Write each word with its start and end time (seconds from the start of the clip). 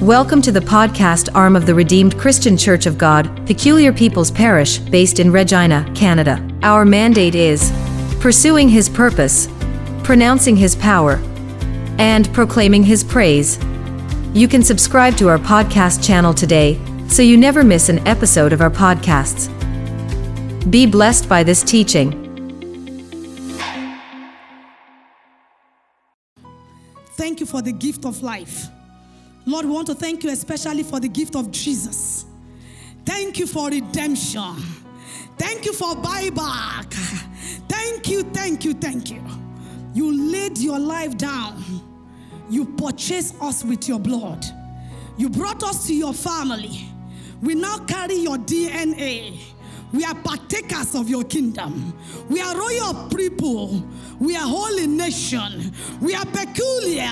Welcome 0.00 0.40
to 0.42 0.50
the 0.50 0.60
podcast 0.60 1.28
arm 1.34 1.54
of 1.54 1.66
the 1.66 1.74
Redeemed 1.74 2.16
Christian 2.16 2.56
Church 2.56 2.86
of 2.86 2.96
God, 2.96 3.46
Peculiar 3.46 3.92
People's 3.92 4.30
Parish, 4.30 4.78
based 4.78 5.20
in 5.20 5.30
Regina, 5.30 5.92
Canada. 5.94 6.42
Our 6.62 6.86
mandate 6.86 7.34
is 7.34 7.70
pursuing 8.18 8.70
His 8.70 8.88
purpose, 8.88 9.46
pronouncing 10.02 10.56
His 10.56 10.74
power, 10.74 11.20
and 11.98 12.32
proclaiming 12.32 12.82
His 12.82 13.04
praise. 13.04 13.58
You 14.32 14.48
can 14.48 14.62
subscribe 14.62 15.18
to 15.18 15.28
our 15.28 15.36
podcast 15.36 16.02
channel 16.02 16.32
today 16.32 16.80
so 17.06 17.20
you 17.20 17.36
never 17.36 17.62
miss 17.62 17.90
an 17.90 17.98
episode 18.08 18.54
of 18.54 18.62
our 18.62 18.70
podcasts. 18.70 19.50
Be 20.70 20.86
blessed 20.86 21.28
by 21.28 21.42
this 21.42 21.62
teaching. 21.62 22.16
Thank 27.16 27.38
you 27.40 27.44
for 27.44 27.60
the 27.60 27.72
gift 27.72 28.06
of 28.06 28.22
life. 28.22 28.70
Lord, 29.46 29.66
we 29.66 29.72
want 29.72 29.86
to 29.88 29.94
thank 29.94 30.22
you 30.22 30.30
especially 30.30 30.82
for 30.82 31.00
the 31.00 31.08
gift 31.08 31.34
of 31.34 31.50
Jesus. 31.50 32.26
Thank 33.04 33.38
you 33.38 33.46
for 33.46 33.68
redemption. 33.68 34.56
Thank 35.38 35.64
you 35.64 35.72
for 35.72 35.94
buyback. 35.94 36.92
Thank 37.68 38.08
you, 38.08 38.22
thank 38.24 38.64
you, 38.64 38.74
thank 38.74 39.10
you. 39.10 39.22
You 39.94 40.30
laid 40.30 40.58
your 40.58 40.78
life 40.78 41.16
down. 41.16 41.64
You 42.48 42.66
purchased 42.66 43.34
us 43.40 43.64
with 43.64 43.88
your 43.88 43.98
blood. 43.98 44.44
You 45.16 45.30
brought 45.30 45.62
us 45.62 45.86
to 45.86 45.94
your 45.94 46.12
family. 46.12 46.86
We 47.42 47.54
now 47.54 47.78
carry 47.86 48.16
your 48.16 48.36
DNA. 48.36 49.40
We 49.92 50.04
are 50.04 50.14
partakers 50.14 50.94
of 50.94 51.08
your 51.08 51.24
kingdom. 51.24 51.94
We 52.28 52.40
are 52.40 52.56
royal 52.56 53.08
people. 53.08 53.82
We 54.20 54.36
are 54.36 54.46
holy 54.46 54.86
nation. 54.86 55.72
We 56.00 56.14
are 56.14 56.26
peculiar. 56.26 57.10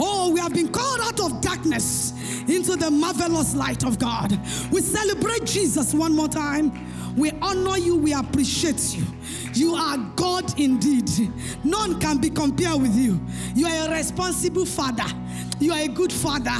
Oh, 0.00 0.30
we 0.32 0.40
have 0.40 0.54
been 0.54 0.70
called 0.70 1.00
out 1.00 1.20
of 1.20 1.40
darkness 1.40 2.12
into 2.48 2.76
the 2.76 2.90
marvelous 2.90 3.54
light 3.54 3.84
of 3.84 3.98
God. 3.98 4.32
We 4.70 4.80
celebrate 4.80 5.44
Jesus 5.44 5.92
one 5.92 6.14
more 6.14 6.28
time. 6.28 6.72
We 7.16 7.32
honor 7.42 7.76
you. 7.76 7.96
We 7.96 8.12
appreciate 8.14 8.96
you. 8.96 9.04
You 9.52 9.74
are 9.74 9.98
God 10.14 10.58
indeed. 10.58 11.10
None 11.64 11.98
can 12.00 12.18
be 12.18 12.30
compared 12.30 12.80
with 12.80 12.94
you. 12.94 13.20
You 13.54 13.66
are 13.66 13.88
a 13.88 13.92
responsible 13.92 14.64
father. 14.64 15.06
You 15.60 15.72
are 15.72 15.80
a 15.80 15.88
good 15.88 16.12
father. 16.12 16.56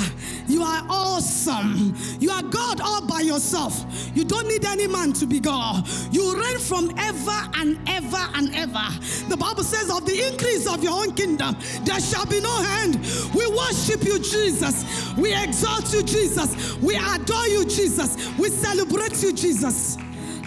You 0.48 0.62
are 0.62 0.84
awesome. 0.88 1.94
You 2.18 2.30
are 2.30 2.42
God 2.42 2.80
all 2.80 3.06
by 3.06 3.20
yourself. 3.20 3.84
You 4.14 4.24
don't 4.24 4.48
need 4.48 4.64
any 4.64 4.86
man 4.86 5.12
to 5.14 5.26
be 5.26 5.40
God. 5.40 5.86
You 6.10 6.34
reign 6.34 6.58
from 6.58 6.92
ever 6.98 7.50
and 7.54 7.78
ever 7.88 8.24
and 8.34 8.54
ever. 8.54 8.84
The 9.28 9.36
Bible 9.36 9.62
says, 9.62 9.90
of 9.90 10.04
the 10.06 10.26
increase 10.26 10.66
of 10.66 10.82
your 10.82 10.92
own 10.92 11.14
kingdom, 11.14 11.56
there 11.84 12.00
shall 12.00 12.26
be 12.26 12.40
no 12.40 12.64
end. 12.80 12.96
We 13.34 13.46
worship 13.46 14.02
you, 14.04 14.18
Jesus. 14.18 14.84
We 15.16 15.34
exalt 15.34 15.92
you, 15.92 16.02
Jesus. 16.02 16.76
We 16.78 16.96
adore 16.96 17.46
you, 17.46 17.64
Jesus. 17.64 18.16
We 18.38 18.48
celebrate 18.50 19.22
you, 19.22 19.32
Jesus. 19.32 19.96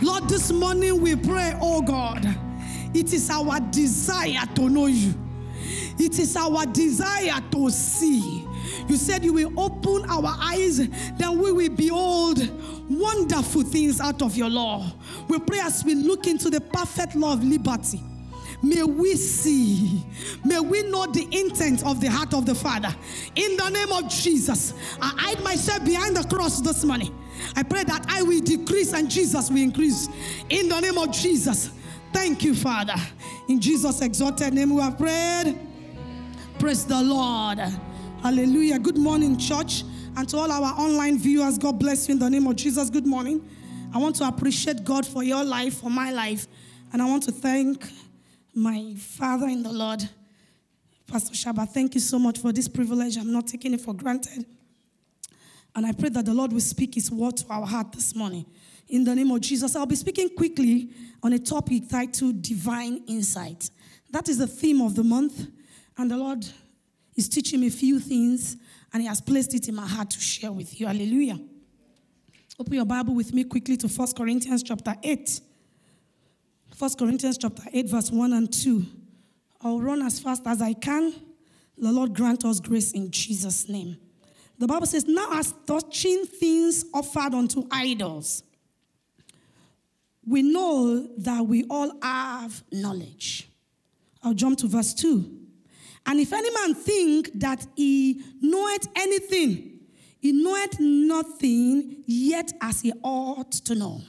Lord, 0.01 0.27
this 0.27 0.51
morning 0.51 0.99
we 0.99 1.15
pray, 1.15 1.55
oh 1.61 1.81
God, 1.81 2.25
it 2.93 3.13
is 3.13 3.29
our 3.29 3.59
desire 3.59 4.45
to 4.55 4.69
know 4.69 4.87
you. 4.87 5.13
It 5.99 6.19
is 6.19 6.35
our 6.35 6.65
desire 6.65 7.41
to 7.51 7.69
see. 7.69 8.47
You 8.87 8.97
said 8.97 9.23
you 9.23 9.33
will 9.33 9.59
open 9.59 10.09
our 10.09 10.35
eyes, 10.39 10.77
then 10.77 11.39
we 11.39 11.51
will 11.51 11.69
behold 11.69 12.39
wonderful 12.89 13.63
things 13.63 14.01
out 14.01 14.21
of 14.21 14.35
your 14.35 14.49
law. 14.49 14.91
We 15.27 15.39
pray 15.39 15.59
as 15.59 15.83
we 15.83 15.95
look 15.95 16.27
into 16.27 16.49
the 16.49 16.61
perfect 16.61 17.15
law 17.15 17.33
of 17.33 17.43
liberty. 17.43 18.01
May 18.63 18.83
we 18.83 19.15
see, 19.15 20.03
may 20.45 20.59
we 20.59 20.83
know 20.83 21.07
the 21.07 21.27
intent 21.31 21.83
of 21.83 21.99
the 21.99 22.11
heart 22.11 22.33
of 22.33 22.45
the 22.45 22.53
Father. 22.53 22.93
In 23.35 23.57
the 23.57 23.69
name 23.69 23.91
of 23.91 24.07
Jesus, 24.07 24.73
I 25.01 25.13
hide 25.17 25.43
myself 25.43 25.83
behind 25.83 26.15
the 26.15 26.23
cross 26.23 26.61
this 26.61 26.83
morning. 26.83 27.15
I 27.55 27.63
pray 27.63 27.83
that 27.83 28.05
I 28.07 28.21
will 28.21 28.41
decrease 28.41 28.93
and 28.93 29.09
Jesus 29.09 29.49
will 29.49 29.57
increase. 29.57 30.09
In 30.49 30.69
the 30.69 30.79
name 30.79 30.99
of 30.99 31.11
Jesus, 31.11 31.71
thank 32.13 32.43
you, 32.43 32.55
Father. 32.55 32.95
In 33.47 33.59
Jesus' 33.59 34.01
exalted 34.01 34.53
name, 34.53 34.73
we 34.75 34.81
have 34.81 34.97
prayed. 34.97 35.57
Praise 36.59 36.85
the 36.85 37.01
Lord. 37.01 37.59
Hallelujah. 38.21 38.79
Good 38.79 38.97
morning, 38.97 39.37
church. 39.37 39.83
And 40.15 40.27
to 40.29 40.37
all 40.37 40.51
our 40.51 40.79
online 40.79 41.17
viewers, 41.17 41.57
God 41.57 41.79
bless 41.79 42.07
you 42.07 42.13
in 42.13 42.19
the 42.19 42.29
name 42.29 42.45
of 42.47 42.55
Jesus. 42.55 42.89
Good 42.89 43.07
morning. 43.07 43.47
I 43.93 43.97
want 43.97 44.15
to 44.17 44.27
appreciate 44.27 44.83
God 44.83 45.05
for 45.05 45.23
your 45.23 45.43
life, 45.43 45.79
for 45.79 45.89
my 45.89 46.11
life. 46.11 46.47
And 46.93 47.01
I 47.01 47.05
want 47.05 47.23
to 47.23 47.31
thank 47.31 47.83
my 48.53 48.93
father 48.97 49.47
in 49.47 49.63
the 49.63 49.71
Lord, 49.71 50.07
Pastor 51.07 51.33
Shaba. 51.33 51.67
Thank 51.67 51.95
you 51.95 52.01
so 52.01 52.19
much 52.19 52.39
for 52.39 52.51
this 52.51 52.67
privilege. 52.67 53.17
I'm 53.17 53.31
not 53.31 53.47
taking 53.47 53.73
it 53.73 53.81
for 53.81 53.93
granted. 53.93 54.45
And 55.75 55.85
I 55.85 55.93
pray 55.93 56.09
that 56.09 56.25
the 56.25 56.33
Lord 56.33 56.51
will 56.51 56.59
speak 56.59 56.95
his 56.95 57.09
word 57.09 57.37
to 57.37 57.45
our 57.49 57.65
heart 57.65 57.93
this 57.93 58.15
morning. 58.15 58.45
In 58.89 59.03
the 59.03 59.15
name 59.15 59.31
of 59.31 59.39
Jesus, 59.41 59.75
I'll 59.75 59.85
be 59.85 59.95
speaking 59.95 60.29
quickly 60.35 60.89
on 61.23 61.33
a 61.33 61.39
topic 61.39 61.87
titled 61.89 62.41
Divine 62.41 63.03
Insight. 63.07 63.69
That 64.09 64.27
is 64.27 64.37
the 64.37 64.47
theme 64.47 64.81
of 64.81 64.95
the 64.95 65.03
month. 65.03 65.47
And 65.97 66.11
the 66.11 66.17
Lord 66.17 66.45
is 67.15 67.29
teaching 67.29 67.61
me 67.61 67.67
a 67.67 67.71
few 67.71 67.99
things, 67.99 68.57
and 68.91 69.01
He 69.01 69.07
has 69.07 69.21
placed 69.21 69.53
it 69.53 69.69
in 69.69 69.75
my 69.75 69.87
heart 69.87 70.09
to 70.11 70.19
share 70.19 70.51
with 70.51 70.79
you. 70.79 70.87
Hallelujah. 70.87 71.39
Open 72.59 72.73
your 72.73 72.85
Bible 72.85 73.15
with 73.15 73.33
me 73.33 73.43
quickly 73.43 73.77
to 73.77 73.87
1 73.87 74.07
Corinthians 74.15 74.61
chapter 74.61 74.95
8. 75.01 75.41
1 76.77 76.91
Corinthians 76.97 77.37
chapter 77.37 77.63
8, 77.71 77.89
verse 77.89 78.11
1 78.11 78.33
and 78.33 78.51
2. 78.51 78.85
I'll 79.61 79.79
run 79.79 80.01
as 80.01 80.19
fast 80.19 80.45
as 80.45 80.61
I 80.61 80.73
can. 80.73 81.13
The 81.77 81.91
Lord 81.91 82.13
grant 82.13 82.43
us 82.45 82.59
grace 82.59 82.91
in 82.91 83.09
Jesus' 83.09 83.69
name. 83.69 83.97
The 84.61 84.67
Bible 84.67 84.85
says, 84.85 85.07
Now 85.07 85.27
as 85.31 85.55
touching 85.65 86.23
things 86.27 86.85
offered 86.93 87.33
unto 87.33 87.67
idols, 87.71 88.43
we 90.23 90.43
know 90.43 91.09
that 91.17 91.47
we 91.47 91.65
all 91.67 91.91
have 91.99 92.63
knowledge. 92.71 93.49
I'll 94.21 94.35
jump 94.35 94.59
to 94.59 94.67
verse 94.67 94.93
2. 94.93 95.39
And 96.05 96.19
if 96.19 96.31
any 96.31 96.51
man 96.51 96.75
think 96.75 97.39
that 97.39 97.65
he 97.75 98.21
knoweth 98.39 98.87
anything, 98.95 99.79
he 100.19 100.31
knoweth 100.31 100.79
nothing 100.79 102.03
yet 102.05 102.53
as 102.61 102.81
he 102.81 102.93
ought 103.01 103.51
to 103.53 103.73
know. 103.73 103.99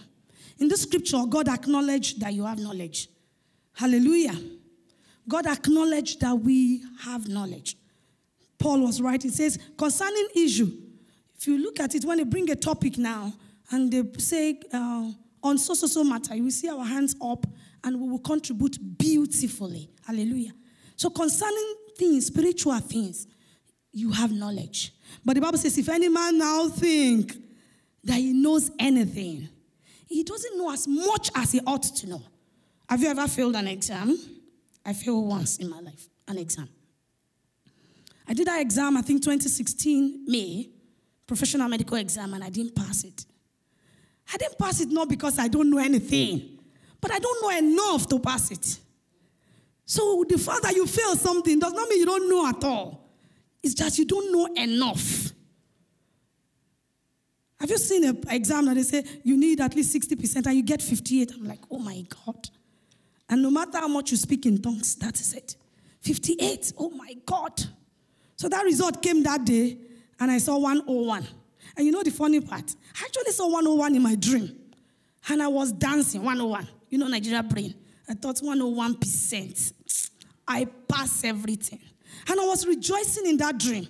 In 0.58 0.68
this 0.68 0.82
scripture, 0.82 1.24
God 1.26 1.48
acknowledged 1.48 2.20
that 2.20 2.34
you 2.34 2.44
have 2.44 2.58
knowledge. 2.58 3.08
Hallelujah. 3.72 4.36
God 5.26 5.46
acknowledged 5.46 6.20
that 6.20 6.34
we 6.34 6.82
have 7.04 7.26
knowledge. 7.26 7.78
Paul 8.62 8.82
was 8.82 9.00
right. 9.00 9.20
He 9.20 9.28
says, 9.30 9.58
concerning 9.76 10.28
issue, 10.36 10.70
if 11.36 11.48
you 11.48 11.58
look 11.58 11.80
at 11.80 11.96
it, 11.96 12.04
when 12.04 12.18
they 12.18 12.24
bring 12.24 12.48
a 12.48 12.54
topic 12.54 12.96
now 12.96 13.32
and 13.72 13.92
they 13.92 14.04
say 14.20 14.60
uh, 14.72 15.10
on 15.42 15.58
so 15.58 15.74
so 15.74 15.88
so 15.88 16.04
matter, 16.04 16.36
you 16.36 16.44
will 16.44 16.50
see 16.52 16.68
our 16.68 16.84
hands 16.84 17.16
up 17.20 17.44
and 17.82 18.00
we 18.00 18.08
will 18.08 18.20
contribute 18.20 18.78
beautifully. 18.96 19.90
Hallelujah. 20.06 20.52
So 20.94 21.10
concerning 21.10 21.74
things, 21.98 22.26
spiritual 22.26 22.78
things, 22.78 23.26
you 23.90 24.12
have 24.12 24.30
knowledge. 24.30 24.92
But 25.24 25.34
the 25.34 25.40
Bible 25.40 25.58
says, 25.58 25.76
if 25.76 25.88
any 25.88 26.08
man 26.08 26.38
now 26.38 26.68
think 26.68 27.34
that 28.04 28.14
he 28.14 28.32
knows 28.32 28.70
anything, 28.78 29.48
he 30.06 30.22
doesn't 30.22 30.56
know 30.56 30.72
as 30.72 30.86
much 30.86 31.30
as 31.34 31.50
he 31.50 31.60
ought 31.66 31.82
to 31.82 32.08
know. 32.08 32.22
Have 32.88 33.00
you 33.00 33.08
ever 33.08 33.26
failed 33.26 33.56
an 33.56 33.66
exam? 33.66 34.16
I 34.86 34.92
failed 34.92 35.26
once 35.26 35.56
in 35.56 35.68
my 35.68 35.80
life, 35.80 36.08
an 36.28 36.38
exam. 36.38 36.68
I 38.26 38.34
did 38.34 38.46
that 38.46 38.60
exam, 38.60 38.96
I 38.96 39.02
think 39.02 39.22
2016, 39.22 40.24
May, 40.26 40.68
professional 41.26 41.68
medical 41.68 41.96
exam, 41.96 42.34
and 42.34 42.44
I 42.44 42.50
didn't 42.50 42.74
pass 42.74 43.04
it. 43.04 43.26
I 44.32 44.36
didn't 44.36 44.58
pass 44.58 44.80
it 44.80 44.90
not 44.90 45.08
because 45.08 45.38
I 45.38 45.48
don't 45.48 45.70
know 45.70 45.78
anything, 45.78 46.58
but 47.00 47.12
I 47.12 47.18
don't 47.18 47.42
know 47.42 47.58
enough 47.58 48.08
to 48.08 48.18
pass 48.18 48.50
it. 48.50 48.78
So 49.84 50.24
the 50.28 50.38
fact 50.38 50.62
that 50.62 50.74
you 50.74 50.86
fail 50.86 51.16
something 51.16 51.58
does 51.58 51.72
not 51.72 51.88
mean 51.88 51.98
you 51.98 52.06
don't 52.06 52.28
know 52.28 52.48
at 52.48 52.62
all. 52.64 53.10
It's 53.62 53.74
just 53.74 53.98
you 53.98 54.06
don't 54.06 54.32
know 54.32 54.62
enough. 54.62 55.32
Have 57.60 57.70
you 57.70 57.78
seen 57.78 58.04
an 58.04 58.24
exam 58.28 58.66
that 58.66 58.74
they 58.74 58.82
say 58.82 59.04
you 59.22 59.36
need 59.36 59.60
at 59.60 59.74
least 59.76 59.94
60% 59.94 60.46
and 60.46 60.56
you 60.56 60.62
get 60.62 60.82
58? 60.82 61.32
I'm 61.34 61.46
like, 61.46 61.60
oh 61.70 61.78
my 61.78 62.04
God. 62.24 62.48
And 63.28 63.42
no 63.42 63.50
matter 63.50 63.78
how 63.78 63.88
much 63.88 64.10
you 64.10 64.16
speak 64.16 64.46
in 64.46 64.60
tongues, 64.60 64.96
that 64.96 65.20
is 65.20 65.32
it. 65.34 65.56
58, 66.00 66.72
oh 66.78 66.90
my 66.90 67.14
God. 67.24 67.62
So 68.42 68.48
that 68.48 68.64
result 68.64 69.00
came 69.00 69.22
that 69.22 69.44
day 69.44 69.78
and 70.18 70.28
I 70.28 70.38
saw 70.38 70.58
101. 70.58 71.28
And 71.76 71.86
you 71.86 71.92
know 71.92 72.02
the 72.02 72.10
funny 72.10 72.40
part? 72.40 72.74
I 73.00 73.04
actually 73.04 73.30
saw 73.30 73.44
101 73.44 73.94
in 73.94 74.02
my 74.02 74.16
dream. 74.16 74.58
And 75.28 75.40
I 75.40 75.46
was 75.46 75.70
dancing 75.70 76.24
101. 76.24 76.66
You 76.90 76.98
know 76.98 77.06
Nigeria 77.06 77.44
brain. 77.44 77.72
I 78.08 78.14
thought 78.14 78.34
101%. 78.34 79.72
I 80.48 80.64
passed 80.88 81.24
everything. 81.24 81.78
And 82.28 82.40
I 82.40 82.44
was 82.44 82.66
rejoicing 82.66 83.26
in 83.26 83.36
that 83.36 83.58
dream. 83.58 83.86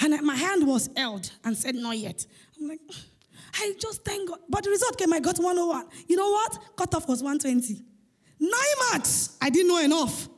And 0.00 0.22
my 0.22 0.36
hand 0.36 0.66
was 0.66 0.88
held 0.96 1.30
and 1.44 1.54
said, 1.54 1.74
Not 1.74 1.98
yet. 1.98 2.24
I'm 2.58 2.68
like, 2.68 2.80
I 3.60 3.74
just 3.78 4.06
thank 4.06 4.26
God. 4.26 4.38
But 4.48 4.64
the 4.64 4.70
result 4.70 4.96
came, 4.96 5.12
I 5.12 5.20
got 5.20 5.36
101. 5.36 5.86
You 6.08 6.16
know 6.16 6.30
what? 6.30 6.58
Cutoff 6.76 7.06
was 7.06 7.22
120. 7.22 7.84
Nine 8.40 8.50
marks. 8.90 9.36
I 9.42 9.50
didn't 9.50 9.68
know 9.68 9.84
enough. 9.84 10.30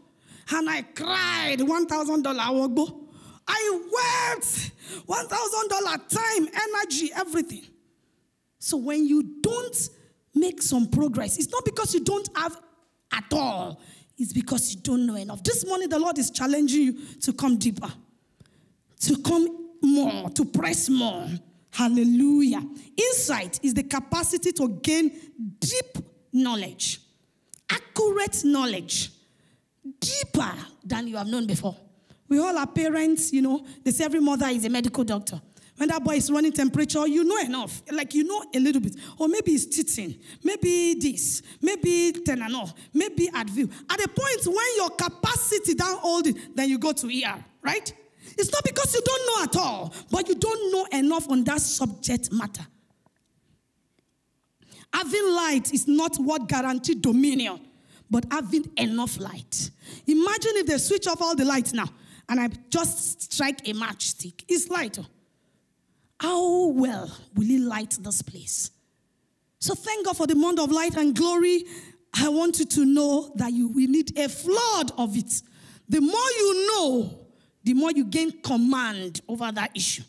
And 0.50 0.68
I 0.68 0.82
cried 0.82 1.60
$1,000 1.60 2.24
wogbo. 2.24 3.03
I 3.46 3.80
worked 4.32 4.72
$1,000 5.06 6.08
time, 6.08 6.48
energy, 6.54 7.10
everything. 7.14 7.62
So 8.58 8.76
when 8.76 9.06
you 9.06 9.22
don't 9.40 9.90
make 10.34 10.62
some 10.62 10.86
progress, 10.86 11.36
it's 11.36 11.50
not 11.50 11.64
because 11.64 11.94
you 11.94 12.00
don't 12.00 12.28
have 12.36 12.58
at 13.12 13.32
all, 13.32 13.80
it's 14.16 14.32
because 14.32 14.74
you 14.74 14.80
don't 14.80 15.06
know 15.06 15.16
enough. 15.16 15.42
This 15.42 15.66
morning, 15.66 15.88
the 15.88 15.98
Lord 15.98 16.18
is 16.18 16.30
challenging 16.30 16.82
you 16.82 16.92
to 17.20 17.32
come 17.32 17.56
deeper, 17.56 17.92
to 19.00 19.16
come 19.18 19.70
more, 19.82 20.30
to 20.30 20.44
press 20.44 20.88
more. 20.88 21.28
Hallelujah. 21.70 22.62
Insight 22.96 23.60
is 23.62 23.74
the 23.74 23.82
capacity 23.82 24.52
to 24.52 24.68
gain 24.82 25.10
deep 25.58 25.98
knowledge, 26.32 27.00
accurate 27.68 28.44
knowledge, 28.44 29.10
deeper 30.00 30.52
than 30.84 31.08
you 31.08 31.16
have 31.16 31.26
known 31.26 31.46
before. 31.46 31.76
We 32.28 32.38
all 32.38 32.56
are 32.56 32.66
parents, 32.66 33.32
you 33.32 33.42
know, 33.42 33.64
they 33.82 33.90
say 33.90 34.04
every 34.04 34.20
mother 34.20 34.46
is 34.46 34.64
a 34.64 34.70
medical 34.70 35.04
doctor. 35.04 35.40
When 35.76 35.88
that 35.88 36.04
boy 36.04 36.14
is 36.14 36.30
running 36.30 36.52
temperature, 36.52 37.06
you 37.06 37.24
know 37.24 37.38
enough. 37.38 37.82
Like 37.90 38.14
you 38.14 38.24
know 38.24 38.44
a 38.54 38.60
little 38.60 38.80
bit. 38.80 38.94
Or 39.18 39.26
maybe 39.26 39.52
he's 39.52 39.66
teaching. 39.66 40.14
Maybe 40.42 40.94
this. 40.94 41.42
Maybe 41.60 42.12
Tylenol. 42.12 42.72
Maybe 42.92 43.26
Advil. 43.28 43.70
At 43.90 44.00
a 44.00 44.08
point 44.08 44.46
when 44.46 44.66
your 44.76 44.90
capacity 44.90 45.74
down 45.74 45.98
hold 45.98 46.28
it, 46.28 46.56
then 46.56 46.68
you 46.68 46.78
go 46.78 46.92
to 46.92 47.06
ER, 47.08 47.44
right? 47.62 47.92
It's 48.38 48.52
not 48.52 48.62
because 48.64 48.94
you 48.94 49.00
don't 49.04 49.26
know 49.26 49.42
at 49.44 49.56
all, 49.56 49.94
but 50.10 50.28
you 50.28 50.36
don't 50.36 50.72
know 50.72 50.98
enough 50.98 51.28
on 51.28 51.42
that 51.44 51.60
subject 51.60 52.32
matter. 52.32 52.64
Having 54.92 55.32
light 55.32 55.72
is 55.74 55.88
not 55.88 56.16
what 56.16 56.48
guarantees 56.48 56.96
dominion, 56.96 57.60
but 58.08 58.24
having 58.30 58.70
enough 58.76 59.18
light. 59.18 59.70
Imagine 60.06 60.52
if 60.54 60.66
they 60.66 60.78
switch 60.78 61.08
off 61.08 61.20
all 61.20 61.34
the 61.34 61.44
lights 61.44 61.72
now 61.72 61.88
and 62.28 62.40
I 62.40 62.48
just 62.70 63.32
strike 63.32 63.68
a 63.68 63.72
matchstick. 63.72 64.44
It's 64.48 64.68
light. 64.68 64.98
Oh. 64.98 65.06
How 66.20 66.66
well 66.68 67.14
will 67.34 67.50
it 67.50 67.60
light 67.60 67.98
this 68.00 68.22
place? 68.22 68.70
So 69.58 69.74
thank 69.74 70.06
God 70.06 70.16
for 70.16 70.26
the 70.26 70.34
month 70.34 70.60
of 70.60 70.70
light 70.70 70.96
and 70.96 71.14
glory. 71.14 71.64
I 72.14 72.28
want 72.28 72.58
you 72.58 72.64
to 72.66 72.84
know 72.84 73.32
that 73.36 73.52
you 73.52 73.68
will 73.68 73.88
need 73.88 74.18
a 74.18 74.28
flood 74.28 74.92
of 74.96 75.16
it. 75.16 75.42
The 75.88 76.00
more 76.00 76.30
you 76.38 76.66
know, 76.68 77.26
the 77.62 77.74
more 77.74 77.90
you 77.90 78.04
gain 78.04 78.40
command 78.42 79.20
over 79.28 79.50
that 79.50 79.76
issue. 79.76 80.02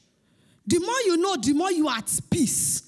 The 0.68 0.80
more 0.80 1.00
you 1.06 1.18
know, 1.18 1.36
the 1.38 1.54
more 1.54 1.72
you 1.72 1.88
are 1.88 1.98
at 1.98 2.20
peace. 2.30 2.84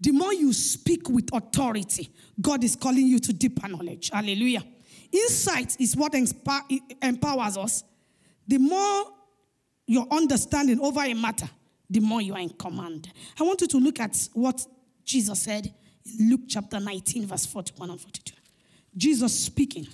The 0.00 0.12
more 0.12 0.32
you 0.32 0.52
speak 0.52 1.08
with 1.08 1.28
authority. 1.32 2.08
God 2.40 2.64
is 2.64 2.76
calling 2.76 3.06
you 3.06 3.18
to 3.20 3.32
deeper 3.32 3.68
knowledge. 3.68 4.10
Hallelujah. 4.12 4.64
Insight 5.12 5.76
is 5.80 5.96
what 5.96 6.14
empowers 6.14 7.56
us. 7.56 7.84
The 8.46 8.58
more 8.58 9.06
your 9.86 10.06
understanding 10.10 10.80
over 10.80 11.02
a 11.02 11.14
matter, 11.14 11.48
the 11.88 12.00
more 12.00 12.22
you 12.22 12.34
are 12.34 12.40
in 12.40 12.50
command. 12.50 13.10
I 13.38 13.42
want 13.42 13.60
you 13.60 13.66
to 13.68 13.78
look 13.78 14.00
at 14.00 14.16
what 14.32 14.66
Jesus 15.04 15.42
said 15.42 15.72
in 16.18 16.30
Luke 16.30 16.42
chapter 16.48 16.80
19, 16.80 17.26
verse 17.26 17.46
41 17.46 17.90
and 17.90 18.00
42. 18.00 18.34
Jesus 18.96 19.38
speaking. 19.38 19.86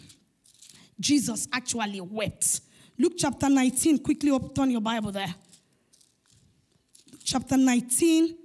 Jesus 1.00 1.48
actually 1.52 2.00
wept. 2.00 2.60
Luke 2.98 3.14
chapter 3.16 3.48
19, 3.48 3.98
quickly 3.98 4.30
open 4.30 4.70
your 4.70 4.80
Bible 4.80 5.12
there. 5.12 5.32
Chapter 7.24 7.56
19, 7.56 8.36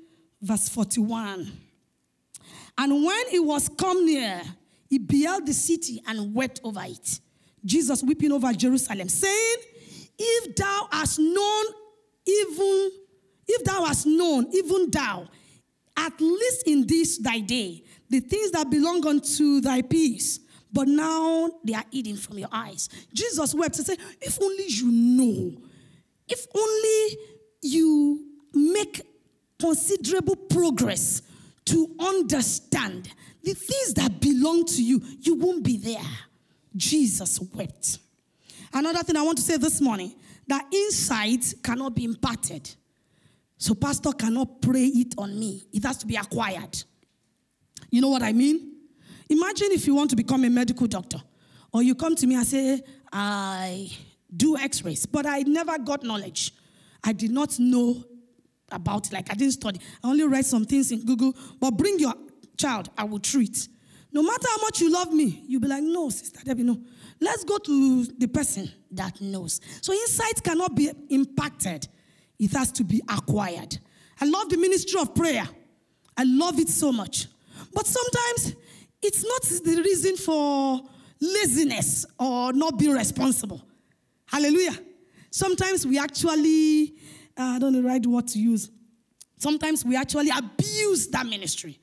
verse 0.41 0.69
41. 0.69 1.51
And 2.77 3.05
when 3.05 3.29
he 3.29 3.39
was 3.39 3.69
come 3.69 4.05
near, 4.05 4.41
he 4.89 4.97
beheld 4.99 5.47
the 5.47 5.53
city 5.53 6.01
and 6.05 6.33
wept 6.35 6.59
over 6.63 6.83
it. 6.83 7.19
Jesus 7.65 8.03
weeping 8.03 8.31
over 8.31 8.51
Jerusalem, 8.53 9.09
saying, 9.09 9.57
If 10.17 10.55
thou 10.55 10.87
hast 10.91 11.19
known, 11.19 11.65
even 12.25 12.91
if 13.47 13.63
thou 13.63 13.85
hast 13.85 14.05
known, 14.05 14.47
even 14.53 14.89
thou, 14.89 15.27
at 15.97 16.19
least 16.19 16.67
in 16.67 16.87
this 16.87 17.17
thy 17.17 17.39
day, 17.39 17.83
the 18.09 18.19
things 18.19 18.51
that 18.51 18.69
belong 18.69 19.05
unto 19.05 19.61
thy 19.61 19.81
peace, 19.81 20.39
but 20.71 20.87
now 20.87 21.49
they 21.63 21.73
are 21.73 21.85
hidden 21.91 22.17
from 22.17 22.39
your 22.39 22.49
eyes. 22.51 22.89
Jesus 23.13 23.53
wept 23.53 23.77
and 23.77 23.85
said 23.85 23.99
If 24.21 24.41
only 24.41 24.65
you 24.67 24.91
know, 24.91 25.61
if 26.27 26.47
only 26.55 27.17
you 27.61 28.25
make 28.53 29.01
considerable 29.59 30.35
progress 30.35 31.21
to 31.65 31.95
understand 31.99 33.09
the 33.43 33.53
things 33.53 33.93
that 33.95 34.19
belong 34.19 34.65
to 34.65 34.83
you, 34.83 35.01
you 35.19 35.35
won't 35.35 35.63
be 35.63 35.77
there. 35.77 36.01
Jesus 36.75 37.39
wept. 37.39 37.99
Another 38.73 39.03
thing 39.03 39.15
I 39.17 39.21
want 39.21 39.37
to 39.37 39.43
say 39.43 39.57
this 39.57 39.79
morning 39.79 40.13
that 40.47 40.65
insight 40.71 41.53
cannot 41.63 41.95
be 41.95 42.05
imparted. 42.05 42.69
So, 43.57 43.73
pastor 43.73 44.11
cannot 44.11 44.61
pray 44.61 44.85
it 44.85 45.13
on 45.17 45.39
me, 45.39 45.63
it 45.71 45.83
has 45.83 45.97
to 45.97 46.07
be 46.07 46.15
acquired. 46.15 46.83
You 47.89 48.01
know 48.01 48.09
what 48.09 48.23
I 48.23 48.33
mean? 48.33 48.73
Imagine 49.29 49.69
if 49.71 49.87
you 49.87 49.95
want 49.95 50.09
to 50.09 50.15
become 50.15 50.43
a 50.43 50.49
medical 50.49 50.87
doctor, 50.87 51.21
or 51.71 51.83
you 51.83 51.95
come 51.95 52.15
to 52.15 52.27
me 52.27 52.35
and 52.35 52.45
say, 52.45 52.81
I 53.11 53.89
do 54.35 54.57
x 54.57 54.83
rays, 54.83 55.05
but 55.05 55.25
I 55.25 55.39
never 55.41 55.77
got 55.77 56.03
knowledge. 56.03 56.53
I 57.03 57.13
did 57.13 57.31
not 57.31 57.59
know 57.59 58.03
about 58.71 59.07
it. 59.07 59.13
Like 59.13 59.31
I 59.31 59.35
didn't 59.35 59.53
study. 59.53 59.79
I 60.03 60.07
only 60.07 60.25
read 60.25 60.45
some 60.45 60.65
things 60.65 60.91
in 60.91 61.05
Google. 61.05 61.35
But 61.59 61.71
bring 61.71 61.99
your 61.99 62.13
child, 62.57 62.89
I 62.97 63.03
will 63.03 63.19
treat. 63.19 63.67
No 64.11 64.23
matter 64.23 64.47
how 64.47 64.57
much 64.61 64.81
you 64.81 64.91
love 64.91 65.11
me, 65.11 65.43
you'll 65.47 65.61
be 65.61 65.67
like, 65.67 65.83
no, 65.83 66.09
Sister 66.09 66.39
Debbie, 66.43 66.63
no. 66.63 66.79
Let's 67.23 67.45
go 67.45 67.57
to 67.57 68.05
the 68.17 68.27
person 68.27 68.69
that 68.91 69.21
knows. 69.21 69.61
So 69.81 69.93
insight 69.93 70.43
cannot 70.43 70.75
be 70.75 70.91
impacted, 71.09 71.87
it 72.37 72.51
has 72.51 72.71
to 72.73 72.83
be 72.83 73.01
acquired. 73.07 73.77
I 74.19 74.25
love 74.25 74.49
the 74.49 74.57
ministry 74.57 74.99
of 74.99 75.15
prayer. 75.15 75.47
I 76.17 76.23
love 76.25 76.59
it 76.59 76.67
so 76.67 76.91
much. 76.91 77.27
But 77.73 77.87
sometimes 77.87 78.55
it's 79.01 79.23
not 79.23 79.41
the 79.63 79.81
reason 79.81 80.17
for 80.17 80.81
laziness 81.19 82.05
or 82.19 82.51
not 82.51 82.77
being 82.77 82.93
responsible. 82.93 83.61
Hallelujah. 84.25 84.77
Sometimes 85.31 85.87
we 85.87 85.97
actually 85.97 86.93
uh, 87.37 87.43
I 87.55 87.59
don't 87.59 87.71
know 87.71 87.81
the 87.81 87.87
right 87.87 88.05
word 88.05 88.27
to 88.29 88.39
use. 88.39 88.69
Sometimes 89.37 89.85
we 89.85 89.95
actually 89.95 90.29
abuse 90.29 91.07
that 91.07 91.25
ministry. 91.25 91.79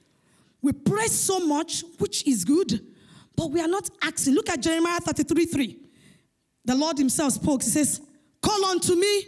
We 0.63 0.73
pray 0.73 1.07
so 1.07 1.41
much, 1.41 1.83
which 1.99 2.27
is 2.27 2.45
good, 2.45 2.87
but 3.41 3.51
we 3.53 3.61
are 3.63 3.69
not 3.69 3.89
asking. 4.03 4.35
Look 4.35 4.51
at 4.51 4.61
Jeremiah 4.61 5.01
33 5.01 5.47
3. 5.47 5.79
The 6.67 6.75
Lord 6.75 6.99
Himself 6.99 7.33
spoke. 7.33 7.63
He 7.63 7.71
says, 7.71 8.03
Call 8.43 8.67
unto 8.67 8.95
me, 8.95 9.25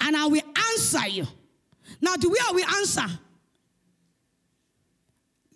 and 0.00 0.16
I 0.16 0.26
will 0.26 0.42
answer 0.72 1.06
you. 1.06 1.26
Now, 2.00 2.16
the 2.16 2.28
way 2.28 2.38
I 2.44 2.52
will 2.52 2.64
answer, 2.64 3.06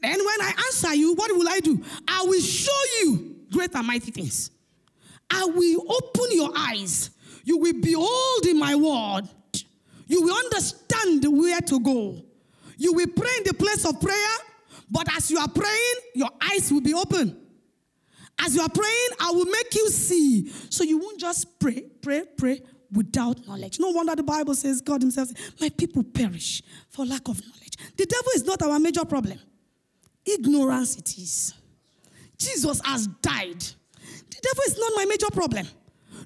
then 0.00 0.24
when 0.24 0.40
I 0.40 0.52
answer 0.66 0.94
you, 0.94 1.14
what 1.14 1.36
will 1.36 1.48
I 1.48 1.58
do? 1.58 1.82
I 2.06 2.22
will 2.22 2.40
show 2.40 2.80
you 3.00 3.36
great 3.52 3.74
and 3.74 3.84
mighty 3.84 4.12
things. 4.12 4.52
I 5.28 5.44
will 5.46 5.92
open 5.92 6.26
your 6.30 6.52
eyes. 6.56 7.10
You 7.42 7.58
will 7.58 7.80
behold 7.80 8.46
in 8.46 8.56
my 8.56 8.76
word 8.76 9.28
you 10.10 10.22
will 10.22 10.34
understand 10.34 11.24
where 11.24 11.60
to 11.60 11.78
go. 11.78 12.20
You 12.76 12.92
will 12.92 13.06
pray 13.06 13.30
in 13.38 13.44
the 13.44 13.54
place 13.54 13.84
of 13.84 14.00
prayer, 14.00 14.36
but 14.90 15.06
as 15.16 15.30
you 15.30 15.38
are 15.38 15.48
praying, 15.48 15.94
your 16.16 16.30
eyes 16.50 16.72
will 16.72 16.80
be 16.80 16.92
open. 16.92 17.40
As 18.40 18.54
you 18.54 18.62
are 18.62 18.68
praying, 18.68 19.08
I 19.20 19.30
will 19.30 19.46
make 19.46 19.74
you 19.74 19.88
see. 19.90 20.50
So 20.70 20.84
you 20.84 20.98
won't 20.98 21.20
just 21.20 21.58
pray, 21.58 21.84
pray, 22.02 22.24
pray 22.36 22.62
without 22.92 23.46
knowledge. 23.46 23.78
No 23.78 23.90
wonder 23.90 24.16
the 24.16 24.22
Bible 24.22 24.54
says, 24.54 24.80
God 24.80 25.02
Himself 25.02 25.30
My 25.60 25.68
people 25.68 26.02
perish 26.02 26.62
for 26.88 27.04
lack 27.04 27.28
of 27.28 27.40
knowledge. 27.40 27.76
The 27.96 28.06
devil 28.06 28.30
is 28.34 28.44
not 28.44 28.62
our 28.62 28.78
major 28.78 29.04
problem, 29.04 29.38
ignorance 30.24 30.96
it 30.96 31.18
is. 31.18 31.54
Jesus 32.38 32.80
has 32.84 33.06
died. 33.06 33.60
The 33.60 34.40
devil 34.42 34.64
is 34.66 34.78
not 34.78 34.92
my 34.96 35.04
major 35.04 35.30
problem 35.30 35.66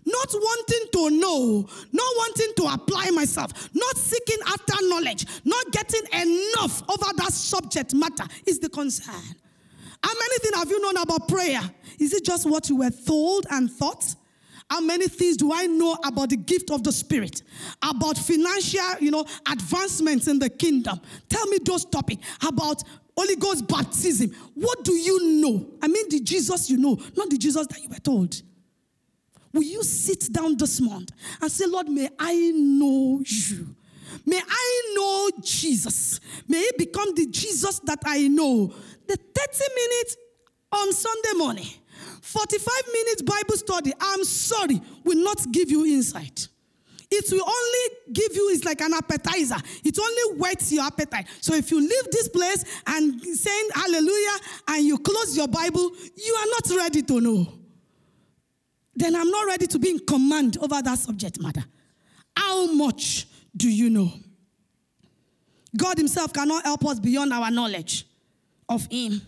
not 0.06 0.28
wanting 0.32 0.88
to 0.92 1.10
know, 1.18 1.68
not 1.92 2.12
wanting 2.16 2.52
to 2.56 2.64
apply 2.74 3.10
myself, 3.10 3.52
not 3.74 3.96
seeking 3.96 4.38
after 4.46 4.74
knowledge, 4.88 5.26
not 5.44 5.64
getting 5.72 6.02
enough 6.12 6.82
over 6.90 7.12
that 7.16 7.32
subject 7.32 7.94
matter 7.94 8.24
is 8.46 8.58
the 8.58 8.68
concern. 8.68 9.14
Many 10.42 10.56
have 10.56 10.70
you 10.70 10.80
known 10.80 10.96
about 10.96 11.28
prayer? 11.28 11.60
Is 11.98 12.12
it 12.12 12.24
just 12.24 12.48
what 12.48 12.68
you 12.68 12.76
were 12.76 12.90
told 12.90 13.46
and 13.50 13.70
thought? 13.70 14.14
How 14.70 14.80
many 14.80 15.08
things 15.08 15.36
do 15.36 15.52
I 15.52 15.66
know 15.66 15.96
about 16.04 16.30
the 16.30 16.36
gift 16.36 16.70
of 16.70 16.82
the 16.82 16.92
Spirit? 16.92 17.42
About 17.82 18.16
financial, 18.16 18.80
you 19.00 19.10
know, 19.10 19.24
advancements 19.50 20.26
in 20.26 20.38
the 20.38 20.48
kingdom? 20.48 21.00
Tell 21.28 21.46
me 21.46 21.58
those 21.64 21.84
topics. 21.84 22.26
About 22.46 22.82
Holy 23.16 23.36
Ghost 23.36 23.68
baptism. 23.68 24.30
What 24.54 24.82
do 24.84 24.92
you 24.92 25.40
know? 25.40 25.66
I 25.82 25.88
mean, 25.88 26.08
the 26.08 26.20
Jesus 26.20 26.70
you 26.70 26.78
know, 26.78 26.98
not 27.16 27.30
the 27.30 27.38
Jesus 27.38 27.66
that 27.66 27.82
you 27.82 27.88
were 27.88 27.96
told. 27.96 28.40
Will 29.52 29.62
you 29.62 29.84
sit 29.84 30.32
down 30.32 30.56
this 30.56 30.80
month 30.80 31.12
and 31.40 31.50
say, 31.50 31.66
Lord, 31.66 31.88
may 31.88 32.08
I 32.18 32.50
know 32.54 33.22
you? 33.24 33.76
May 34.26 34.40
I 34.44 34.94
know 34.96 35.30
Jesus. 35.42 36.20
May 36.48 36.58
it 36.58 36.78
become 36.78 37.14
the 37.14 37.26
Jesus 37.26 37.78
that 37.80 38.00
I 38.04 38.26
know. 38.28 38.72
The 39.06 39.16
30 39.16 39.74
minutes 39.74 40.16
on 40.74 40.92
Sunday 40.92 41.32
morning, 41.36 41.66
45 42.20 42.72
minutes 42.92 43.22
Bible 43.22 43.56
study, 43.56 43.92
I'm 44.00 44.24
sorry, 44.24 44.80
will 45.04 45.22
not 45.22 45.50
give 45.52 45.70
you 45.70 45.84
insight. 45.84 46.48
it 47.10 47.30
will 47.30 47.44
only 47.44 48.12
give 48.12 48.34
you, 48.34 48.50
it's 48.50 48.64
like 48.64 48.80
an 48.80 48.92
appetizer. 48.94 49.56
It 49.84 49.98
only 49.98 50.38
whets 50.38 50.72
your 50.72 50.84
appetite. 50.84 51.26
So 51.40 51.54
if 51.54 51.70
you 51.70 51.80
leave 51.80 52.10
this 52.10 52.28
place 52.28 52.64
and 52.86 53.20
saying 53.22 53.68
hallelujah 53.74 54.38
and 54.68 54.84
you 54.84 54.98
close 54.98 55.36
your 55.36 55.48
Bible, 55.48 55.90
you 56.16 56.34
are 56.34 56.46
not 56.46 56.82
ready 56.82 57.02
to 57.02 57.20
know. 57.20 57.46
Then 58.96 59.16
I'm 59.16 59.30
not 59.30 59.46
ready 59.46 59.66
to 59.66 59.78
be 59.78 59.90
in 59.90 59.98
command 60.00 60.56
over 60.58 60.80
that 60.80 60.98
subject 60.98 61.40
matter. 61.40 61.64
How 62.36 62.66
much 62.72 63.26
do 63.56 63.68
you 63.68 63.90
know? 63.90 64.12
God 65.76 65.98
Himself 65.98 66.32
cannot 66.32 66.64
help 66.64 66.84
us 66.86 67.00
beyond 67.00 67.32
our 67.32 67.50
knowledge 67.50 68.06
of 68.68 68.86
Him. 68.90 69.20